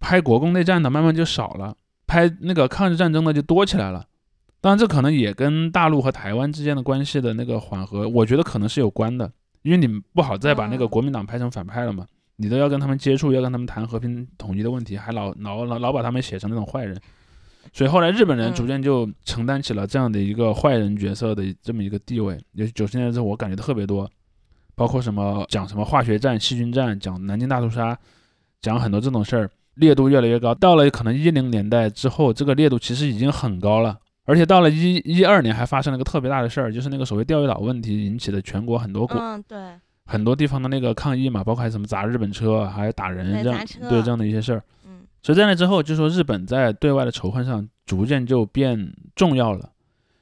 [0.00, 1.74] 拍国共内战的慢慢就少了，
[2.06, 4.06] 拍那个抗日战争的就多起来了。
[4.60, 9.30] 当然，这可能也跟大陆和台湾之间的关系的那个缓和，我觉得可能是有关的，
[9.62, 12.04] 因为你们不好再把那个嗯国民党拍成反派了嘛，
[12.36, 17.00] 你都要跟他们接触，要跟他们谈和平统一的问题，还老老老老把他们写成那种坏人，
[17.72, 22.36] 所以后来日本人嗯逐渐就承担起了这样的一个坏人角色的这么一个地位。
[22.52, 24.10] 也九十年代之后，我感觉特别多，
[24.74, 27.96] 包括什么讲什么化学战、细菌战，讲南京大屠杀，
[28.60, 30.52] 讲很多这种事儿，烈度越来越高。
[30.52, 33.96] 到了可能一零年代之后，这个烈度其实已经很高了。
[34.28, 39.58] 而且到了一一二年，还发生了个特别大的事儿，就是那个所谓钓鱼岛问题引起的全国很多国、嗯，对，
[40.04, 44.62] 很多地方的那个抗议嘛，包括还什么砸日本车，还有打人这样对对这样的一些事儿。
[44.86, 49.70] 嗯所以在那之后，就说日本在对外的仇恨上逐渐就变重要了，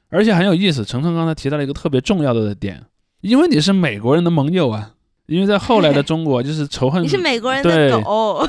[0.09, 0.83] 而且很有意思。
[0.83, 2.83] 程程刚才提到了一个特别重要的点，
[3.21, 4.93] 因为你是美国人的盟友啊，
[5.27, 8.47] 因为在后来的中国，就是仇恨 你是美国人对的狗，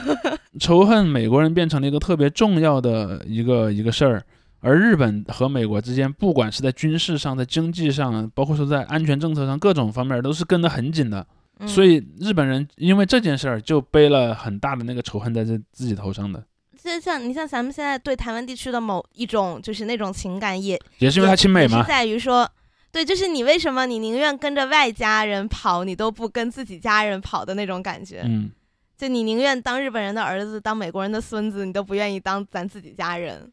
[0.59, 4.25] 仇恨美国人变成了一个特别重要的一个一个事儿，
[4.61, 11.27] 而日本和美国之间，不管是在军事上、在经济上，包括说在安全政策上各种方面，都是跟得很紧的。
[11.61, 16.41] 嗯所以日本人因为这件事儿就背了很大的那个仇恨在这自己头上的，
[16.81, 21.89] 其实像你像咱们现在对台湾地区的某一种就是那种情感也也是因为他亲美吗是。
[21.89, 22.49] 在于说，
[22.93, 28.23] 对，就是你为什么你宁愿跟着外家人跑，你都不跟自己家人跑的那种感觉。
[28.25, 28.49] 嗯，
[28.97, 33.51] 就你宁愿当日本人的儿子，当美国人的孙子，你都不愿意当咱自己家人。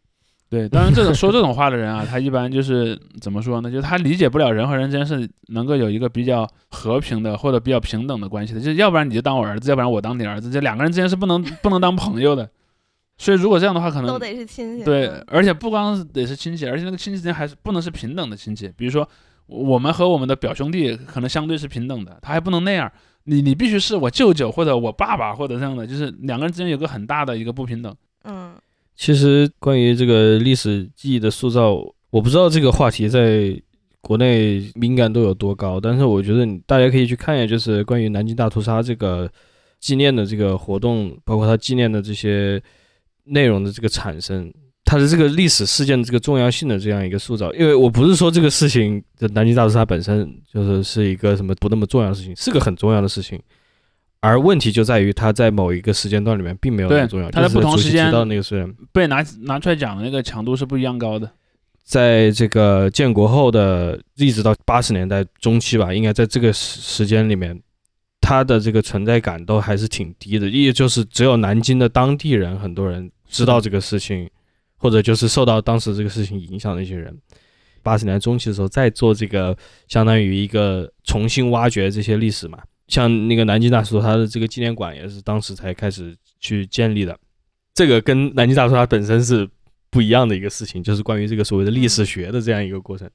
[0.55, 3.69] 对，当然这种说这种话的人啊，他一般就是怎么说呢？
[3.69, 12.49] 就是他理解不了人和人之间是能够有一个比较和平的或者比较平等的关系的，就是要不然你就当我儿子，要不然我当你儿子，这两个人之间是不能不能当朋友的。
[13.17, 14.83] 所以如果这样的话，可能都得是亲戚。
[14.85, 18.71] 对嗯，而且不光得是亲戚，而且那个亲戚之间还是不能是平等的亲戚。
[18.77, 19.05] 比如说，
[19.47, 22.89] 我们和我们的表兄弟可能相对是平等的，他还不能那样。
[23.23, 27.95] 你你必须是我舅舅或者我爸爸或者这样的，就是两个人之间有个很大的一个不平等。
[28.23, 28.53] 嗯，
[28.95, 31.75] 其实关于这个历史记忆的塑造，
[32.09, 33.59] 我不知道这个话题在
[34.01, 39.29] 国内敏感度有多高，但是我觉得你大家可以去看一下，就是关于南京大屠杀这个
[39.79, 42.61] 纪念的这个活动，包括它纪念的这些
[43.25, 44.53] 内容的这个产生，
[44.85, 47.51] 它的这个历史事件的这个重要性的这样一个塑造。
[47.53, 53.41] 因为我不是说这个事情，就南京大屠杀本身就是是一个什么不那么重要的事情，是个很重要的事情。
[54.25, 57.29] 而问题就在于，它在某一个时间段里面并没有那么重要。
[57.29, 61.29] 它在不同时间提到那个虽然被拿拿出来讲的那个强度是不一样高的。
[61.83, 67.61] 在这个建国后的一直到八十年代中期吧，应该在这个时时间里面，
[68.19, 74.27] 它的这个存在感都还是挺低的，也就是只有南京的当地人很多人知道这个事情，
[74.77, 77.15] 或者就是受到当时这个事情影响的一些人。
[77.83, 79.55] 八十年代中期的时候，再做这个
[79.87, 82.57] 相当于一个重新挖掘这些历史嘛，
[82.87, 87.17] 像那个南京大屠杀，它的这个纪念馆也是当时才开始去建立的。
[87.73, 89.47] 这个跟南京大屠杀本身是
[89.89, 93.09] 不一样的一个事情，就是关于这个所谓的历史学的这样一个过程。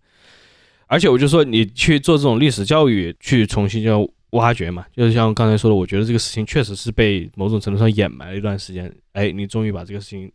[0.87, 8.93] 而且我就说，你去做这种历史教育，去重新就要挖掘嘛，就是像刚才说的，我觉得这个事情确实是被某种程度上掩埋了一段时间。
[9.13, 10.31] 哎，你终于把这个事情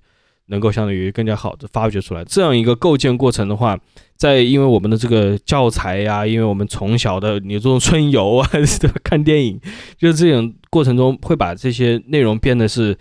[0.48, 2.24] 能够相当于更加好的发掘出来。
[2.26, 3.80] 这样一个构建过程的话，
[4.16, 8.50] 在因为我们的这个教材呀、因为我们从小的你这种春游啊，
[9.04, 9.60] 看电影，
[9.98, 12.98] 就是这种过程中会把这些内容变得是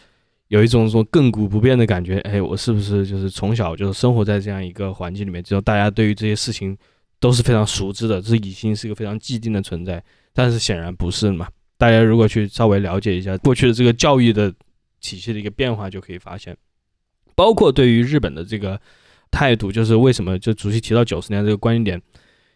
[0.48, 2.18] 有一种说亘古不变的感觉。
[2.20, 6.76] 哎，我是不是就是从小就是生活在这样一个环境里面，只有大家对于这些事情
[7.20, 10.02] 都是非常熟知的，这已经是一个非常既定的存在。
[10.32, 11.46] 但是显然不是嘛。
[11.76, 14.52] 大家如果去稍微了解一下过去的这个教育的
[15.00, 16.56] 体系的一个变化，就可以发现，
[17.34, 18.80] 包括对于日本的这个
[19.30, 22.02] 态度，就是为什么就主席提到九十年这个关键点，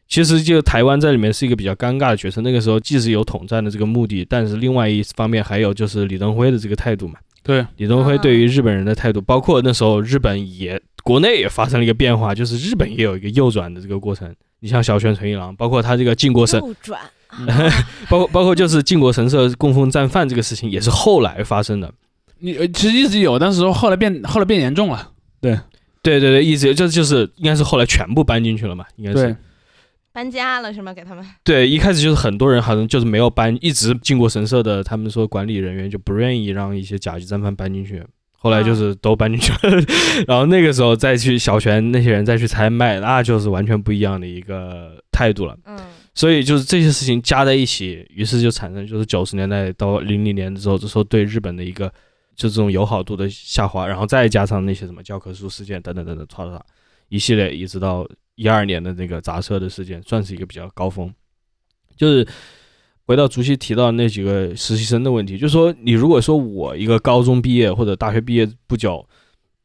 [0.09, 2.41] 其实就台湾在里面是一个比较尴尬的角色。
[2.41, 7.19] 那个时候既是有统战的这个目的，但是另外一方面还有就是李登辉的这个态度嘛。
[7.43, 14.35] 对，李登辉对于日本人的态度，包括那时候日本也国内也发生了一个变化，就是日本也有一个右转的这个过程。
[14.61, 17.73] 你像小泉纯一郎，包括他这个靖国神，右转，啊
[18.11, 21.93] 包括包括就是靖国神社供奉战犯这个事情，也是后来发生的。
[22.41, 25.13] 你呃其实一直有，但是说后来变后来变严重了。
[25.41, 25.59] 对
[26.03, 29.37] 对对对，一直这就是应该是后来全部搬进去了嘛，应该是，
[30.13, 30.93] 搬家了是吗？
[30.93, 38.03] 给他们对，一开始就是很多人好像就是没有搬，一直靖国神社的他们说管理人员就不愿意让一些甲级战犯搬进去，
[38.39, 39.85] 后来就是都搬进去了，
[40.27, 45.57] 然后那个时候再去小泉那些人再去采买，那就是完全不一样的一个态度了。
[45.67, 45.77] 嗯
[46.15, 51.93] 所以就是这些事情加在一起，于是就产生就是九十年代到零零年的时候，这时候对日本的一个
[52.39, 56.59] 就这种友好度的下滑，然后再加上那些什么教科书事件等等等等，唰唰
[57.09, 61.13] 一系列，一直到一二年的那个砸车的事件，算是一个比较高峰。
[61.97, 62.25] 就是
[63.07, 69.05] 回到竹溪提到那几个实习生的问题，就是说你如果说我一个高中毕业或者大学毕业不久，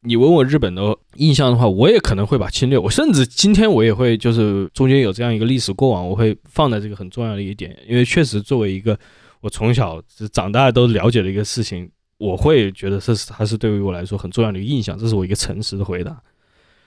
[0.01, 8.97] 你问我日本的印象的话，我也可能会把侵略，我甚至今天我也会就是中间有这样一个历史过往，我会放在这个很重要的一点，因为确实作为一个
[9.41, 10.01] 我从小
[10.31, 11.87] 长大都了解的一个事情，
[12.17, 16.21] 我会觉得这是它是对于我来说很重要的一个印象，这是我一个诚实的回答。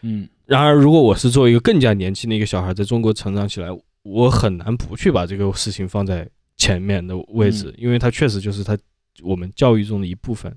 [0.03, 3.69] 嗯然而，如果我是作为一个更加年轻的一个小孩在中国成长起来，
[4.03, 8.79] 我很难不去把这个事情放在前面的位置，因为它确实就是它
[9.23, 10.55] 我们教育中的一部分。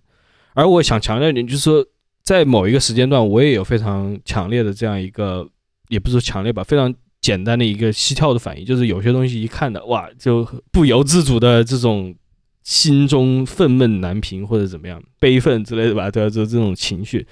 [0.53, 1.83] 而我想强调一点，就是说，
[2.21, 5.49] 在某一个时间段，我也有非常强烈的这样一个，
[5.87, 12.13] 也不是说强烈吧，非常简单的一个膝跳的反应，就是有些东西一看的，哇，就不由自主的这种
[12.63, 16.29] 心中愤懑难平或者怎么样悲愤之类的吧，对吧？
[16.29, 17.25] 就这种情绪。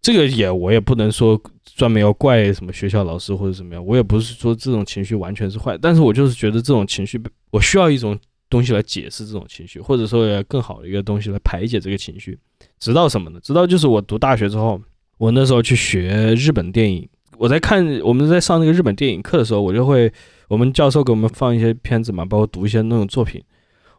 [0.00, 7.20] 这个也我也不能说专门要怪什么学校老师或者怎么样，我也不是说这种情绪完全是坏，但是我就是觉得这种情绪，
[7.50, 8.16] 我需要一种
[8.48, 12.38] 东西来解释这种情绪，或者说更好的一个东西来排解这个情绪。
[12.78, 13.40] 直到什么呢？
[13.42, 14.80] 直到就是我读大学之后，
[15.18, 20.12] 我那时候去学日本电影，我在看我们在上那个日本电影课的时候，我就会
[20.46, 23.42] 我们教授给我们放一些片子嘛，包括读一些那种作品。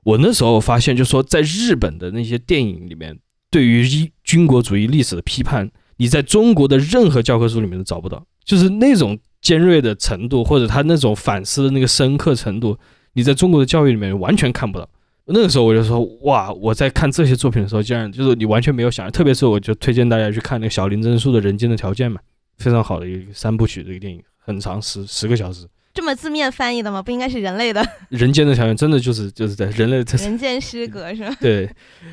[0.03, 3.17] 我那时候发现，就说在日本的那些电影里面，
[3.49, 12.77] 对于一军国主义历史的批判，你在中国的任何教科书里面都找不到，就是那种尖锐的程度，或者他那种反思的那个深刻程度，
[13.13, 14.89] 你在中国的教育里面完全看不到。
[15.25, 22.21] 那个时候我就说，哇，我在看这些作品的时候，竟然就是你完全没有想，特别是我就推荐大家去看那个小林真树的《人间的条件》嘛，
[22.57, 25.67] 非常好的一个三部曲的一个电影，很长，十十个小时。
[25.97, 27.01] 这么字面翻译的吗？
[27.01, 31.35] 不应该是人类的 人间的条件真的就是就是在人类这 人间失格 是吧？
[31.41, 31.67] 对，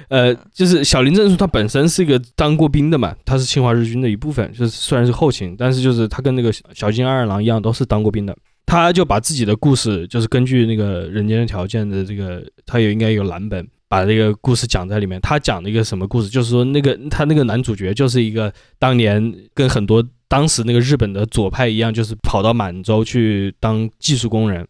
[0.08, 8.34] 呃，就是小林正树他本身是一个当过兵的嘛，他是侵华日军的一部分，就是虽然是后勤，但是就是他跟那个小金二郎一样，都是当过兵的。
[8.66, 15.20] 他就把自己的故事，就是根据那个人间的条件的这个，他也应该有蓝本，把这个故事讲在里面。
[15.20, 16.28] 他讲了一个什么故事？
[16.28, 24.66] 就是说那个他那个男主角就是一个当年跟很多当时那个日本的左派一样，就是跑到满洲去当技术工人，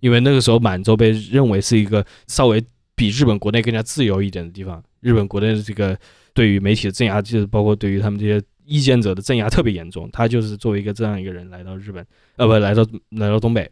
[0.00, 2.62] 因为那个时候满洲被认为是一个稍微
[2.94, 4.82] 比日本国内更加自由一点的地方。
[5.00, 5.98] 日本国内的这个
[6.34, 10.06] 对于媒体的镇压，就是包括对于他们这些意见者的镇压特别严重。
[10.12, 12.06] 他就是作为一个这样一个人来到日本，
[12.36, 13.70] 呃，不来到来到东北，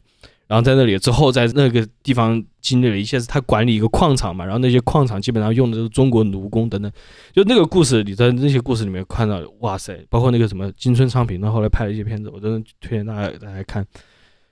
[0.48, 6.90] 然后在那里之后，在那个地方经历了一切，是他管理一个矿场嘛，然后那些矿场基本上用的都是中国奴工等等。
[7.32, 13.86] 就那个故事，你在那些故事里面看到，哇塞，包括那个什么金村昌平，他后来拍了一些片子，我真的推荐大家大家看。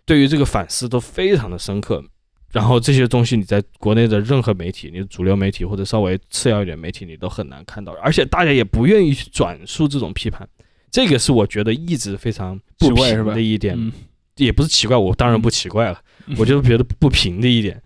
[0.05, 2.05] 对于这个反思都非常的深刻。
[2.53, 10.49] 然后这些东西你在国内的任何媒体，你主流媒体或者稍微次要一点媒体，你都很难看到，而且大家也不愿意去转述这种批判，
[10.91, 13.77] 这个是我觉得一直非常不平的一点，
[14.37, 17.81] 也不是奇怪，我当然不奇怪了，嗯我就觉得不平的一点，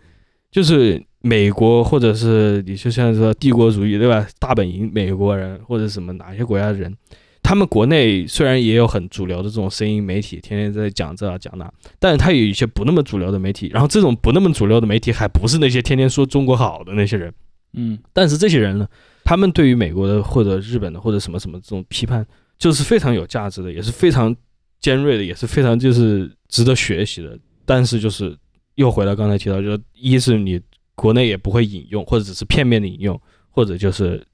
[0.50, 4.26] 就是美国或者是你就像说帝国主义对吧？
[4.38, 6.94] 大本营美国人或者什么哪些国家的人，
[7.42, 17.32] 他们国内虽然也有很主流的这种声音媒体，天天在讲这啊讲那，但是他有一些不那么主流的媒体，然后这种不那么主流的媒体还不是那些天天说中国好的那些人，
[17.74, 17.98] 嗯。
[18.12, 18.88] 但是这些人呢，
[19.24, 22.26] 他们对于美国的或者日本的或者什么什么这种批判，
[22.58, 24.34] 就是非常有价值的，也是非常
[24.80, 27.38] 尖锐的，也是非常就是值得学习的。
[27.64, 28.36] 但是就是
[28.74, 30.60] 又回到刚才提到，就是一是你
[30.94, 33.20] 国内也不会引用，或者只是片面的引用，
[33.50, 34.24] 或者就是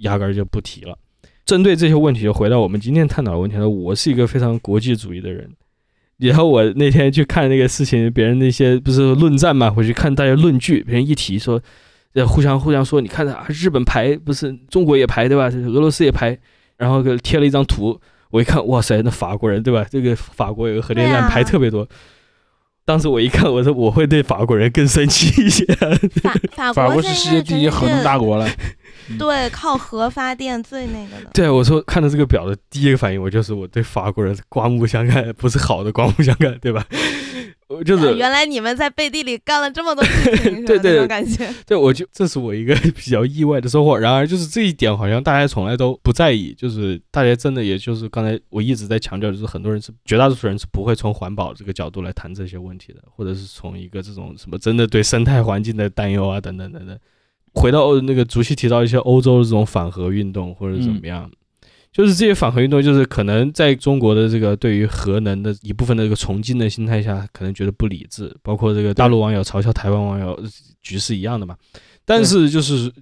[0.00, 0.98] 压根儿就不提了。
[1.44, 3.68] 针对这些问题，就回到我们今天探讨的问题了。
[3.68, 5.50] 我是一个非常国际主义的人，
[6.18, 11.60] 然后我那天去看那个事情，别人那些不是论战嘛，我去看大家论据，别人一提说，
[12.12, 15.46] 呃，互相互相说，你看啊，日本排不是中国也排对吧？
[15.46, 16.38] 俄罗斯也排，
[16.76, 17.98] 然后给贴了一张图，
[18.30, 19.86] 我一看，哇塞，那法国人对吧？
[19.90, 21.88] 这个法国有个核电站排特别多。
[22.84, 25.64] 当时我一看，我说我会对法国人更生气一些。
[26.22, 28.48] 法法法国是世界第一核能大，国了，
[29.18, 31.30] 对，靠核发电最那个的。
[31.34, 36.82] 对，我说看到这个表的第一个反应，我就是我对法国人刮目相看，不是好的刮目相看，对吧？
[37.68, 41.46] 我就是啊原来你们在背地里干了这么多事情， 对对感觉。
[41.66, 43.98] 对，我就这是我一个比较意外的收获。
[43.98, 56.98] 然而，就是这一点好像大家从来都不在意，就是大家真的也就是刚才我一直在强调，就是很多人是绝大多数人是不会从环保这个角度来谈这些问题的，或者是从一个这种什么真的对生态环境的担忧啊等等等等。
[57.52, 61.30] 回到欧那个主席提到一些欧洲的这种反核运动或者怎么样。
[61.90, 70.40] 就是这些反核运动，就是可能在中国的这个对于核能的一部分的这个崇敬的心态下，可能觉得不理智，包括这个大陆网友嘲笑台湾网友，
[70.80, 71.56] 局势一样的嘛。
[72.04, 72.92] 但是就是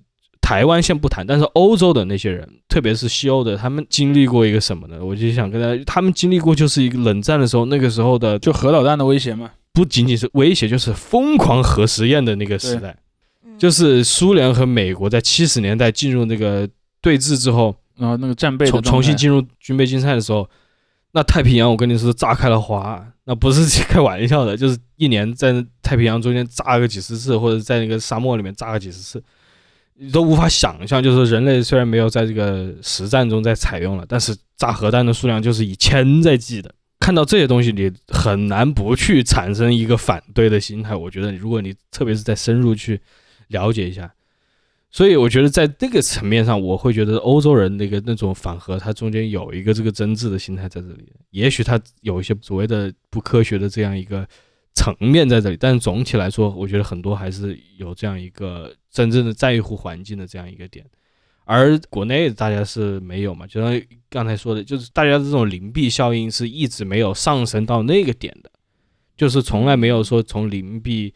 [0.40, 5.04] 台湾先不谈，但是欧洲的那些人，特别是西欧的，他们经历过一个什么呢？
[5.04, 9.50] 我就想跟大家，他们经历过就是一个冷战的时候，那个时候的就核导弹的威胁嘛。
[9.74, 12.96] 不仅仅是威胁，就是疯狂核实验的那个时代，
[13.44, 16.66] 嗯就是苏联和美国在七十年代进入那个
[17.02, 17.76] 对峙之后。
[17.96, 20.48] 然后那个战备重重新进入军备竞赛的时候，
[21.12, 29.22] 那太平洋我跟你说炸开了花，那不是开玩笑的，就是一年在太平洋中间炸个几十次，或者在那个沙漠里面炸个几十次，
[29.94, 31.02] 你都无法想象。
[31.02, 36.70] 就是人类虽然没有在这个实战中在采用了，但是炸核弹的数量就是以千在计的。
[37.00, 40.94] 看到这些东西，你很难不去产生一个反对的心态。
[40.94, 43.00] 我觉得，如果你特别是在深入去
[43.48, 44.12] 了解一下。
[44.96, 51.12] 所以我觉得在这个层面上，我会觉得欧洲人那个那种反核，它中间有一个这个真挚的心态在这里。
[51.32, 54.26] 也许它有一些所谓的不科学的这样一个
[54.72, 60.82] 层面在这里，但是总体来说，我觉得很多还是有这样一个真正的在乎环境的这样一个点。
[61.44, 63.78] 而国内大家是没有嘛，就像
[64.08, 68.50] 刚才说的，就是大家这种灵币效应是一直没有上升到那个点的，
[69.14, 71.12] 就是从来没有说从灵币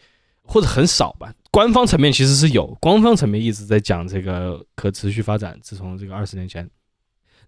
[0.51, 1.33] 或者很少吧。
[1.53, 5.59] 官方层面其实是有，官方层面一直在讲这个可持续发展。
[5.63, 6.69] 自从这个二十年前，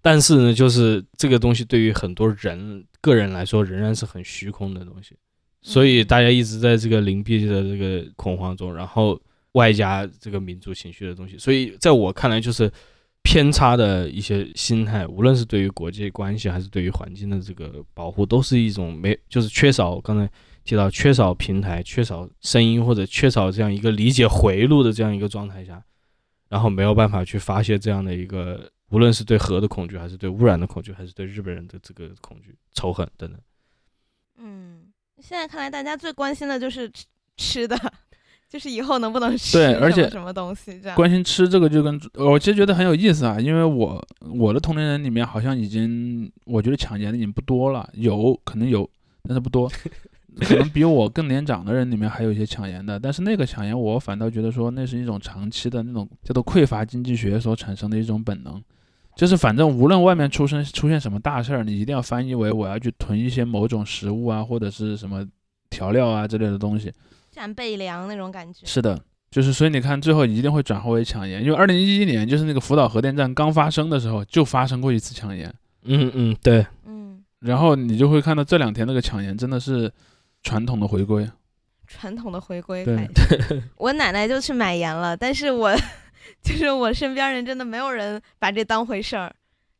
[0.00, 5.16] 但是呢，就是这个东西对于很多人个人来说仍然是很虚空的东西，
[5.60, 9.20] 所以大家一直在这个灵璧的这个恐慌中，然后
[9.52, 12.70] 外加这个民族情绪的东西，所以在我看来，就是
[13.22, 20.28] 偏差的一些心态，无论是对于国际关系还是对于环境的这个保护，都是一种没就是缺少刚才。
[20.64, 25.82] 提到缺少平台、缺少声音或者缺少这样一个理解回路的这样一个状态下，
[26.48, 33.40] 然后没有办法去发泄这样的一个，无论是对核的恐惧，还是对污染的恐惧，还是对日本人的这个恐惧、仇恨等等。
[34.38, 34.82] 嗯，
[35.20, 37.06] 现在看来大家最关心的就是吃
[37.36, 37.76] 吃的，
[38.48, 40.96] 就是以后能不能吃对而且什么什么东西这样。
[40.96, 48.88] 关心吃这个就跟我其实觉得很有意思啊，因为我我的同龄人里面好像已经，我觉得抢盐的已经不多了，有可能有，
[49.22, 49.70] 但是不多。
[50.40, 58.60] 可能比我更年长的人里面还有一些抢盐的，但是那个抢盐我反倒觉得说那是一种长期的那种叫做匮乏经济学所产生的一种本能，
[59.14, 65.22] 就是反正无论外面出生出现什么大事儿，你一定要翻译为我要去囤一些某种食物啊或者是什么
[65.68, 66.90] 调料啊之类的东西。
[67.30, 68.64] 战备粮那种感觉。
[68.64, 68.98] 是的，
[69.30, 75.52] 就是所以你看最后一定会转化为抢盐，因为二零一一年就是那个福岛核电站刚发生的时候就发生过一次抢盐，
[75.84, 79.92] 嗯嗯，对，嗯，然后你就会看到这两天那个抢盐真的是。
[80.42, 81.28] 传统的回归，
[81.86, 83.08] 传统的回归对。
[83.76, 85.74] 我奶奶就去买盐了，但是我
[86.42, 89.32] 就是我身边人真的没有人把这当回事儿，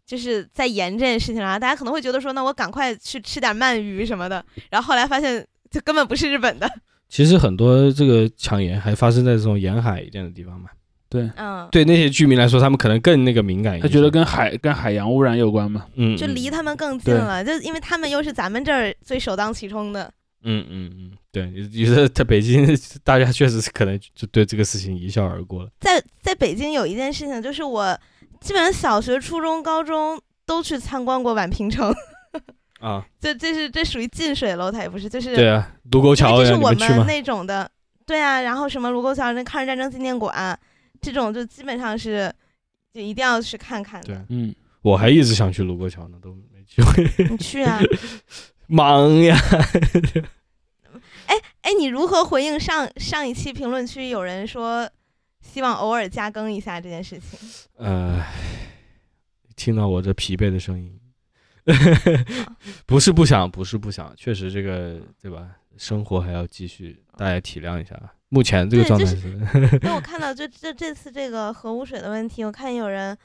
[0.07, 6.71] 就是在盐这件事情上，大家可能会觉得说，那我赶快去吃点鳗鱼什么的，然后后来发现这根本不是日本的。
[7.09, 10.71] 其实很多这个抢盐还发生在这种沿海一点的地方嘛。
[11.11, 13.87] 对，嗯，对那些居民来说，他们可能更那个敏感一些。
[13.87, 20.11] 他觉得跟海跟海洋污染有关嘛，嗯，就离他们更近了，就因为他们又是咱们这儿最首当其冲的。
[20.45, 22.67] 嗯嗯嗯，对，觉得在北京，
[23.05, 25.71] 大家确实是可能就对这个事情一笑而过了。
[25.81, 27.99] 在在北京有一件事情，就是我
[28.41, 31.95] 基本上小学、初中、高中都去参观过宛平城。
[32.81, 35.09] 啊， 这这是这属于近水楼台，不是？
[35.09, 37.71] 就是对啊，卢沟桥这是我们那种的，
[38.05, 38.41] 对啊。
[38.43, 40.59] 然后什么卢沟桥那抗日战争纪念馆，
[41.01, 42.33] 这种就基本上是
[42.93, 44.09] 就一定要去看看的。
[44.09, 47.27] 对，嗯，我还一直想去卢沟桥呢，都没机会。
[47.31, 47.79] 你去啊！
[48.73, 49.37] 忙呀。
[51.27, 54.91] 哎哎，你如何回应上上一期评论区有人说
[55.41, 57.39] 希望偶尔加更一下这件事情？
[57.77, 58.23] 呃，
[59.55, 60.99] 听到我这疲惫的声音，
[62.87, 65.49] 不是不想，不是不想，确实这个对吧？
[65.79, 67.99] 生活还要继续，大家体谅一下。
[68.29, 73.17] 目前这个状态是因为我看到 就这这次这个核污水的问题，我看有人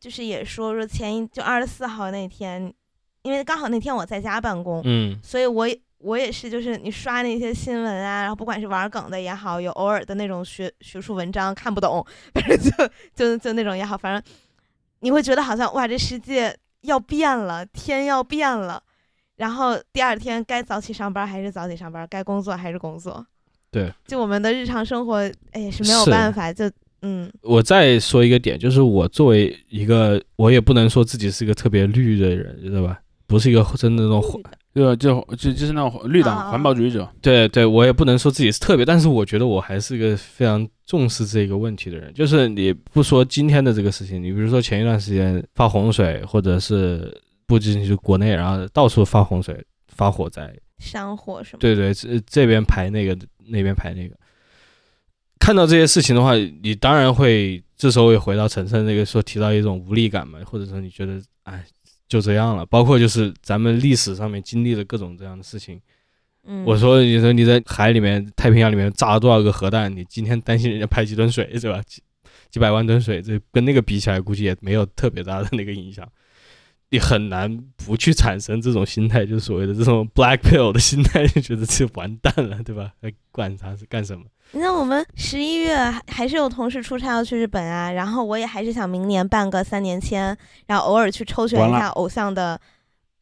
[0.00, 2.72] 就是也说说前一就二十四号那天
[3.22, 12.04] 因为刚好那天我在家办公，嗯所以我也我也是，就是你刷那些新闻啊，然后不管是玩梗的也好，有偶尔的那种学学术文章看不懂，
[12.34, 12.70] 反正就
[13.14, 14.32] 就就那种也好，反正
[15.00, 18.82] 你会觉得好像哇，这世界要变了，天要变了，
[19.36, 23.24] 然后第二天该早起上班还是早起上班，该工作还是工作。
[23.70, 25.18] 对， 就我们的日常生活，
[25.52, 26.68] 哎，是没有办法，就
[27.02, 33.00] 嗯我再说一个点，就是我作为一个，我也不能说自己是一个特别绿的人，知道吧？
[33.32, 34.38] 不是一个真的那种环，
[34.74, 42.12] 就就就就是那种绿党啊环保主义者，对对，我也不能说自己是特别，但是我觉得我还是一个非常重视这个问题的人。
[42.12, 47.10] 就是你不说今天的这个事情，你比如说前一段时间发洪水，或者是
[47.46, 53.16] 不仅仅是国内，然后到处发洪水、发火灾，山火什么，对对，这这边排那个，
[53.48, 54.14] 那边排那个。
[55.38, 61.64] 看到这些事情的话，你当然会这时候也回到陈晨那个说提到一种无力感嘛，或者说你觉得哎
[62.12, 62.66] 就这样了。
[62.66, 65.80] 包括就是咱们历史上面经历了各种这样的事情。
[66.44, 71.80] 嗯，我说你说你在海里面、太平洋里面炸了多少个核弹，你今天担心人家排几吨水是吧？
[71.86, 72.02] 几
[72.50, 76.06] 几百万吨水，这跟那个比起来，估计也没有特别大的那个影响。
[76.90, 82.92] 你很难不去产生这种心态，就是所谓的这种 black pill 的心态，就觉得这完蛋了，对吧？
[83.00, 84.26] 还管他是干什么？
[84.54, 90.36] 你看，我们十一月还还是有同事出差要去日本啊，然后我也还是想明年办个三年签，
[90.66, 92.60] 然后偶尔去抽选一下偶像的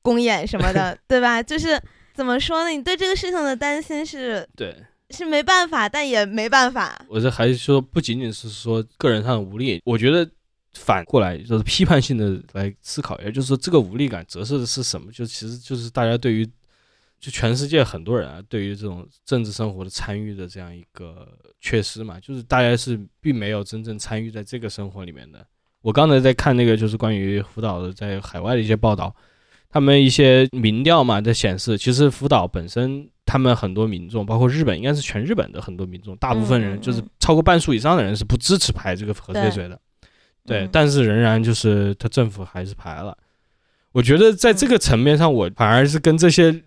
[0.03, 1.41] 公演什么的， 对吧？
[1.41, 1.81] 就是
[2.15, 2.71] 怎么说呢？
[2.71, 4.77] 你对这个事情的担心是对
[5.11, 7.01] 是没办法，但也没办法。
[7.09, 10.29] 我这还是说，不仅仅是说个人上的无力，我觉得
[10.75, 15.13] 反过来就是批判性的来思考，也就是说，这个无力感折射的是什么？
[15.13, 16.49] 就其实就是大家对于
[17.21, 21.29] 就全世界很多人啊，对于这种政治生活的参与的这样一个
[21.61, 25.47] 缺失嘛，就是大家是并没有真正参与在这个生活里面的。
[25.83, 29.15] 我刚才在看那个就是关于福岛的在海外的一些报道，
[29.69, 39.79] 他们一些民调嘛在显示，其实福岛本身他们很多民众，包括日本，应该是全日本的很多民众，大部分人嗯就是嗯超过半数以上的人是不支持排这个核废水的。
[40.47, 43.17] 对，嗯但是仍然就是他政府还是排了。
[43.93, 46.63] 我觉得在这个层面上，我反而是跟这些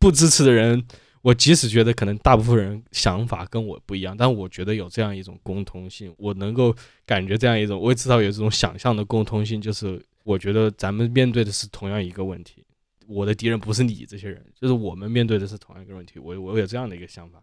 [0.00, 0.82] 不支持的人，
[1.22, 6.74] 我即使觉得可能大部分人想法跟我不一样，但我觉得有这样一种共通性，我能够
[7.06, 12.64] 感觉这样一种，我也知道有这种想象的共通性，就是我觉得咱们面对的是同样一个问题，
[13.06, 17.42] 我的敌人不是你这些人，就是我们面对的是同样一个问题，我我有这样的一个想法。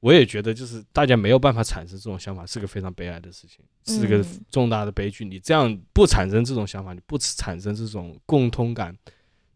[0.00, 5.24] 我也觉得，就是大家没有办法产生这种想法，是个非常悲哀的事情，是个嗯重大的悲剧。
[5.24, 8.92] 你这样不产生这种想法，你不产生这种共通感，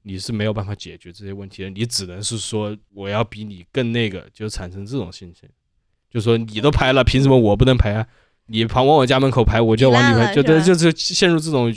[0.08, 1.70] 你是没有办法解决这些问题的。
[1.70, 5.48] 你只能是说，我要比你更那个，就产生这种心情，
[6.08, 8.06] 就说你都排了，凭什么我不能排啊？
[8.46, 11.74] 你跑往我家门口排，我就往你排，就是对，就是陷入这种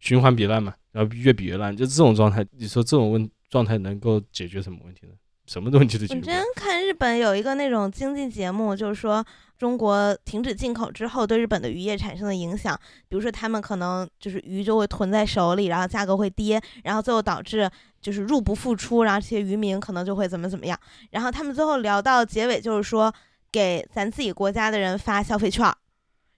[0.00, 2.42] 循环比烂嘛，然后越比越烂，就这种状态。
[2.52, 5.12] 你说这种问状态能够解决什么问题呢？
[5.46, 6.44] 什么东西都解决不了我之前。
[6.54, 9.24] 看日本有一个那种经济节目，就是说
[9.56, 12.78] 中国停止进口之后对日本的渔业产生的影响，
[13.08, 17.70] 比如说他们可能就是鱼就会囤在手里，然后价格会跌，然后最后导致
[18.00, 20.78] 就是入不敷出，然后这些渔民可能就会怎么怎么样。
[21.10, 23.12] 然后他们最后聊到结尾，就是说
[23.50, 25.76] 给咱自己国家的人发消费券儿。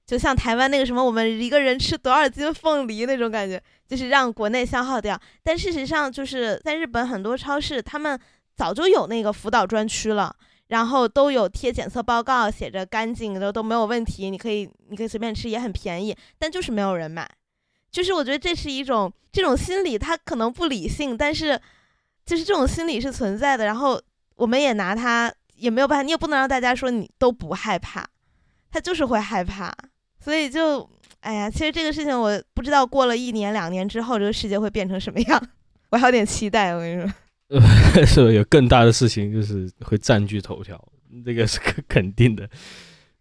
[0.06, 5.20] 就像台湾那个什么，我们一个人吃多少斤凤梨那种感觉，就是让国内消耗掉。
[5.42, 8.18] 但事实上，就是在日本很多超市，他们
[8.58, 10.34] 早就有那个辅导专区了，
[10.66, 17.26] 然后都有贴检测报告，写着干净的都没有问题，你可以你可以随便吃，也很便宜，但就是没有人买。
[17.92, 21.58] 就是我觉得这是一种这种心理，它可能不理性，但是
[22.26, 23.64] 就是这种心理是存在的。
[23.64, 23.98] 然后
[24.34, 28.04] 我们也拿它也没有办法，你也不能让大家说你都不害怕，
[28.72, 29.72] 他就是会害怕。
[30.18, 30.90] 所以就
[31.20, 35.48] 哎呀，其实这个事情我不知道过了一年两年之后，这个世界会变成什么样，
[35.90, 36.74] 我还有点期待。
[36.74, 37.14] 我跟你说。
[38.06, 40.82] 是有更大的事情，就是会占据头条，
[41.24, 42.48] 这个是肯 肯定的，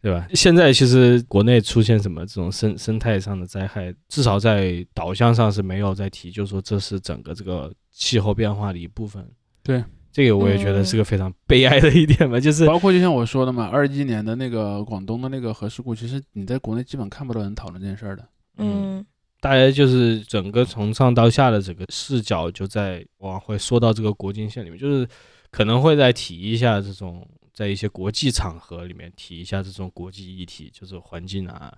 [0.02, 0.28] 对吧？
[0.34, 9.26] 现在其实国内出现什么这种生生态上的灾害，至少在导向上是没有在提，就是说这是整个这个气候变化的一部分。
[9.64, 18.28] 对，这个我也觉得是个非常悲哀的一点吧，就是包括就像我说的嘛，二一年的那个广东的那个核事故，其实你在国内基本看不到人讨论这件事儿的。
[18.58, 19.06] 嗯
[19.40, 25.08] 大家就是整个从上到下的整个视角就在往会说到这个国境线里面，就是
[25.52, 31.72] 可能会再提一下这种在一些国际场合里面提一下这种国际议题，就是环境啊，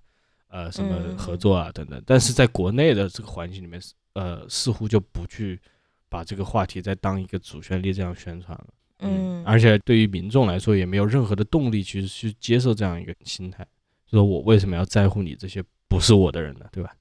[0.47, 2.01] 呃，什么嗯合作啊等等。
[2.05, 3.81] 但是在国内的这个环境里面，
[4.13, 5.59] 呃，似乎就不去
[6.07, 8.67] 把这个话题再当一个主旋律这样宣传了。
[8.99, 13.65] 嗯，而且对于民众来说，也没有任何的动力去去接受这样一个心态，
[14.05, 16.65] 就是我为什么要在乎你这些不是我的人呢？
[16.71, 16.91] 对吧？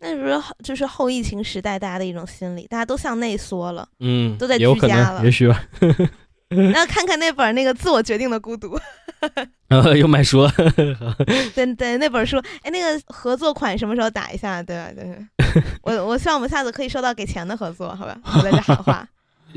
[0.00, 3.88] 那不是就是后疫情时代大家的一种心理，大家都向内缩了。
[4.00, 5.62] 嗯，都在居家了也许吧。
[6.50, 8.74] 那看看那本儿那个《自我决定的孤独
[9.68, 10.50] 》，呃又买书了，
[11.54, 14.62] 对对，那本书，哎，那个合作款什么时候打一下？
[14.62, 14.90] 对吧？
[14.96, 18.18] 对，我我希望我们下次可以收到给钱的合作，好吧？
[18.38, 19.06] 我在这喊话。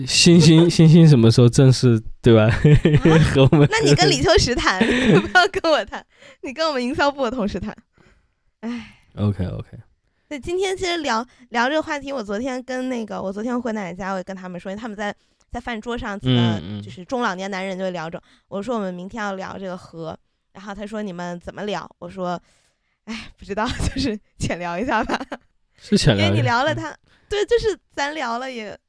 [0.06, 2.50] 星星星星什么时候正式对吧？
[3.34, 4.80] 和我们那你跟李秋实谈，
[5.22, 6.06] 不要跟我谈，
[6.42, 7.74] 你跟我们营销部的同事谈。
[8.62, 9.68] 哎，OK OK，
[10.32, 15.14] 对，今天其实聊聊这个话题，我昨天跟那个，我昨天回奶奶家，我也跟他们说，因为他们在
[15.52, 20.18] 在饭桌上嗯嗯就是中老年男人就会聊着，我说我们明天要聊这个和，
[20.54, 21.86] 然后他说你们怎么聊？
[22.00, 22.42] 我说，
[23.04, 25.20] 哎，不知道， 就是浅聊一下吧，
[25.78, 26.96] 是浅聊，因为你聊了他，
[27.28, 28.80] 对，就是咱聊了也。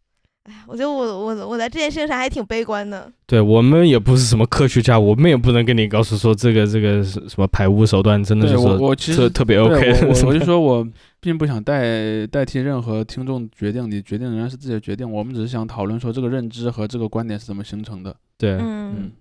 [0.44, 3.10] 哎，我觉得我我我在这件事情上还挺悲观的。
[3.26, 10.86] 对我们也不是什么科学家，我们也不能跟你告诉说这个这个是什么排污手段，真的是我我其实特特别 OK 我 我我就说我
[11.20, 18.14] 并不想代代替任何听众决定，你决定仍然是自己的决定，我们只是想讨论说这个认知和这个观点是怎么形成的。
[18.36, 19.12] 对，嗯嗯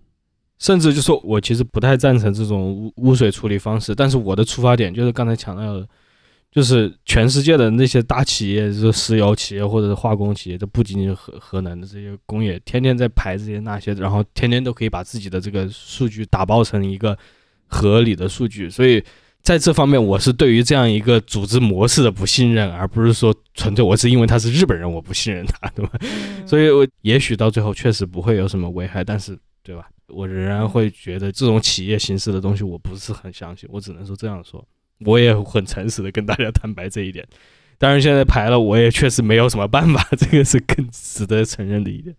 [0.58, 5.88] 甚至就说我其实不太赞成这种污污水处理方式，但是我的出发点就是刚才强调的，
[6.52, 17.18] 就是全世界的那些大企业，就是石油企业或者是化工企业，这不仅仅是河河南的这些工业，天天在排这些那些，然后天天都可以把自己的这个数据打包成一个
[17.68, 19.04] 合理的数据，所以。
[19.44, 25.92] 在这方面，我是对于这样一个组织模式的不信任，而不是说纯粹我是因为他是日本人，我不信任他， 对吧？
[26.02, 29.90] 嗯所以我也许到最后确实不会有什么危害，但是对吧？
[30.10, 34.64] 我仍然会觉得这种企业形式的东西我不是很相信，我只能说这样说，
[35.06, 37.28] 我也很诚实的跟大家坦白这一点。
[37.78, 42.16] 当然现在排了，我也确实没有什么办法， 这个是更值得承认的一点。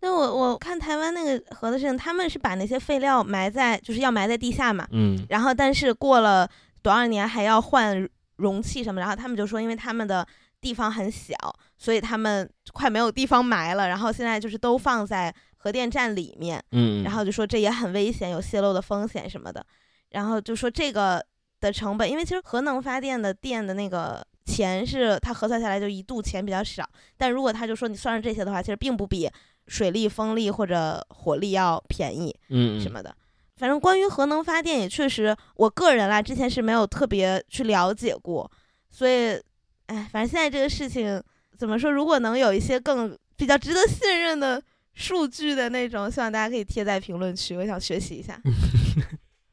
[0.00, 6.48] 那我我看台湾那个核的事情，他们是把那些废料埋在，就是要埋在地下嘛，嗯然后但是过了
[6.82, 10.24] 多少年还要换容器什么，然后他们就说，因为他们的
[10.60, 11.34] 地方很小，
[11.78, 19.64] 所以他们快没有地方埋了，然后现在就是都放在核电站里面，嗯，然后就说这也很危险，有泄漏的风险什么的，
[20.10, 21.24] 然后就说这个
[21.64, 29.28] 的成本，因为其实核能发电的电的那个钱是它核算下来就一度钱比较少，但如果他就说你算上这些的话，其实并不比
[29.66, 33.16] 水力、风力或者火力要便宜嗯什么的。
[33.56, 38.50] 反正关于核能发电也确实，我个人啦之前是没有特别去了解过，
[38.90, 39.40] 所以，
[39.86, 41.22] 哎，反正现在这个事情
[41.56, 44.62] 怎么说，如果能有一些更比较值得信任的
[44.92, 48.38] 数据的那种，希望大家可以贴在评论区，我想学习一下。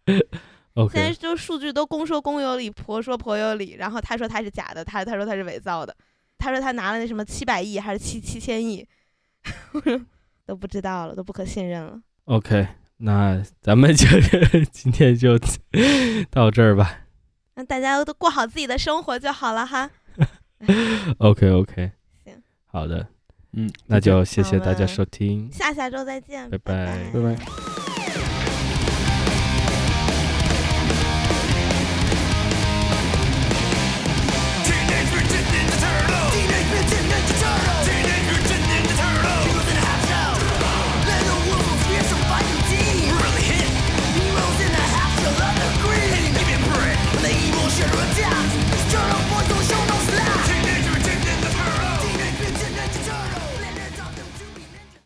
[0.91, 5.95] 现在就数据都公说公有理，婆说婆有理，然后他说他是假的，他他说他是伪造的，
[6.37, 8.87] 他说他拿了那什么七百亿还是七七千亿，
[10.45, 11.99] 都不知道了，都不可信任了。
[12.25, 12.67] OK，
[12.97, 14.07] 那咱们就
[14.71, 15.37] 今天就
[16.31, 16.99] 到这儿吧。
[17.55, 19.89] 那大家都过好自己的生活就好了哈。
[21.17, 21.91] OK OK，
[22.23, 23.05] 行，好的，
[23.53, 27.80] 嗯，那就谢谢大家收听，下下周再见，拜拜拜拜拜。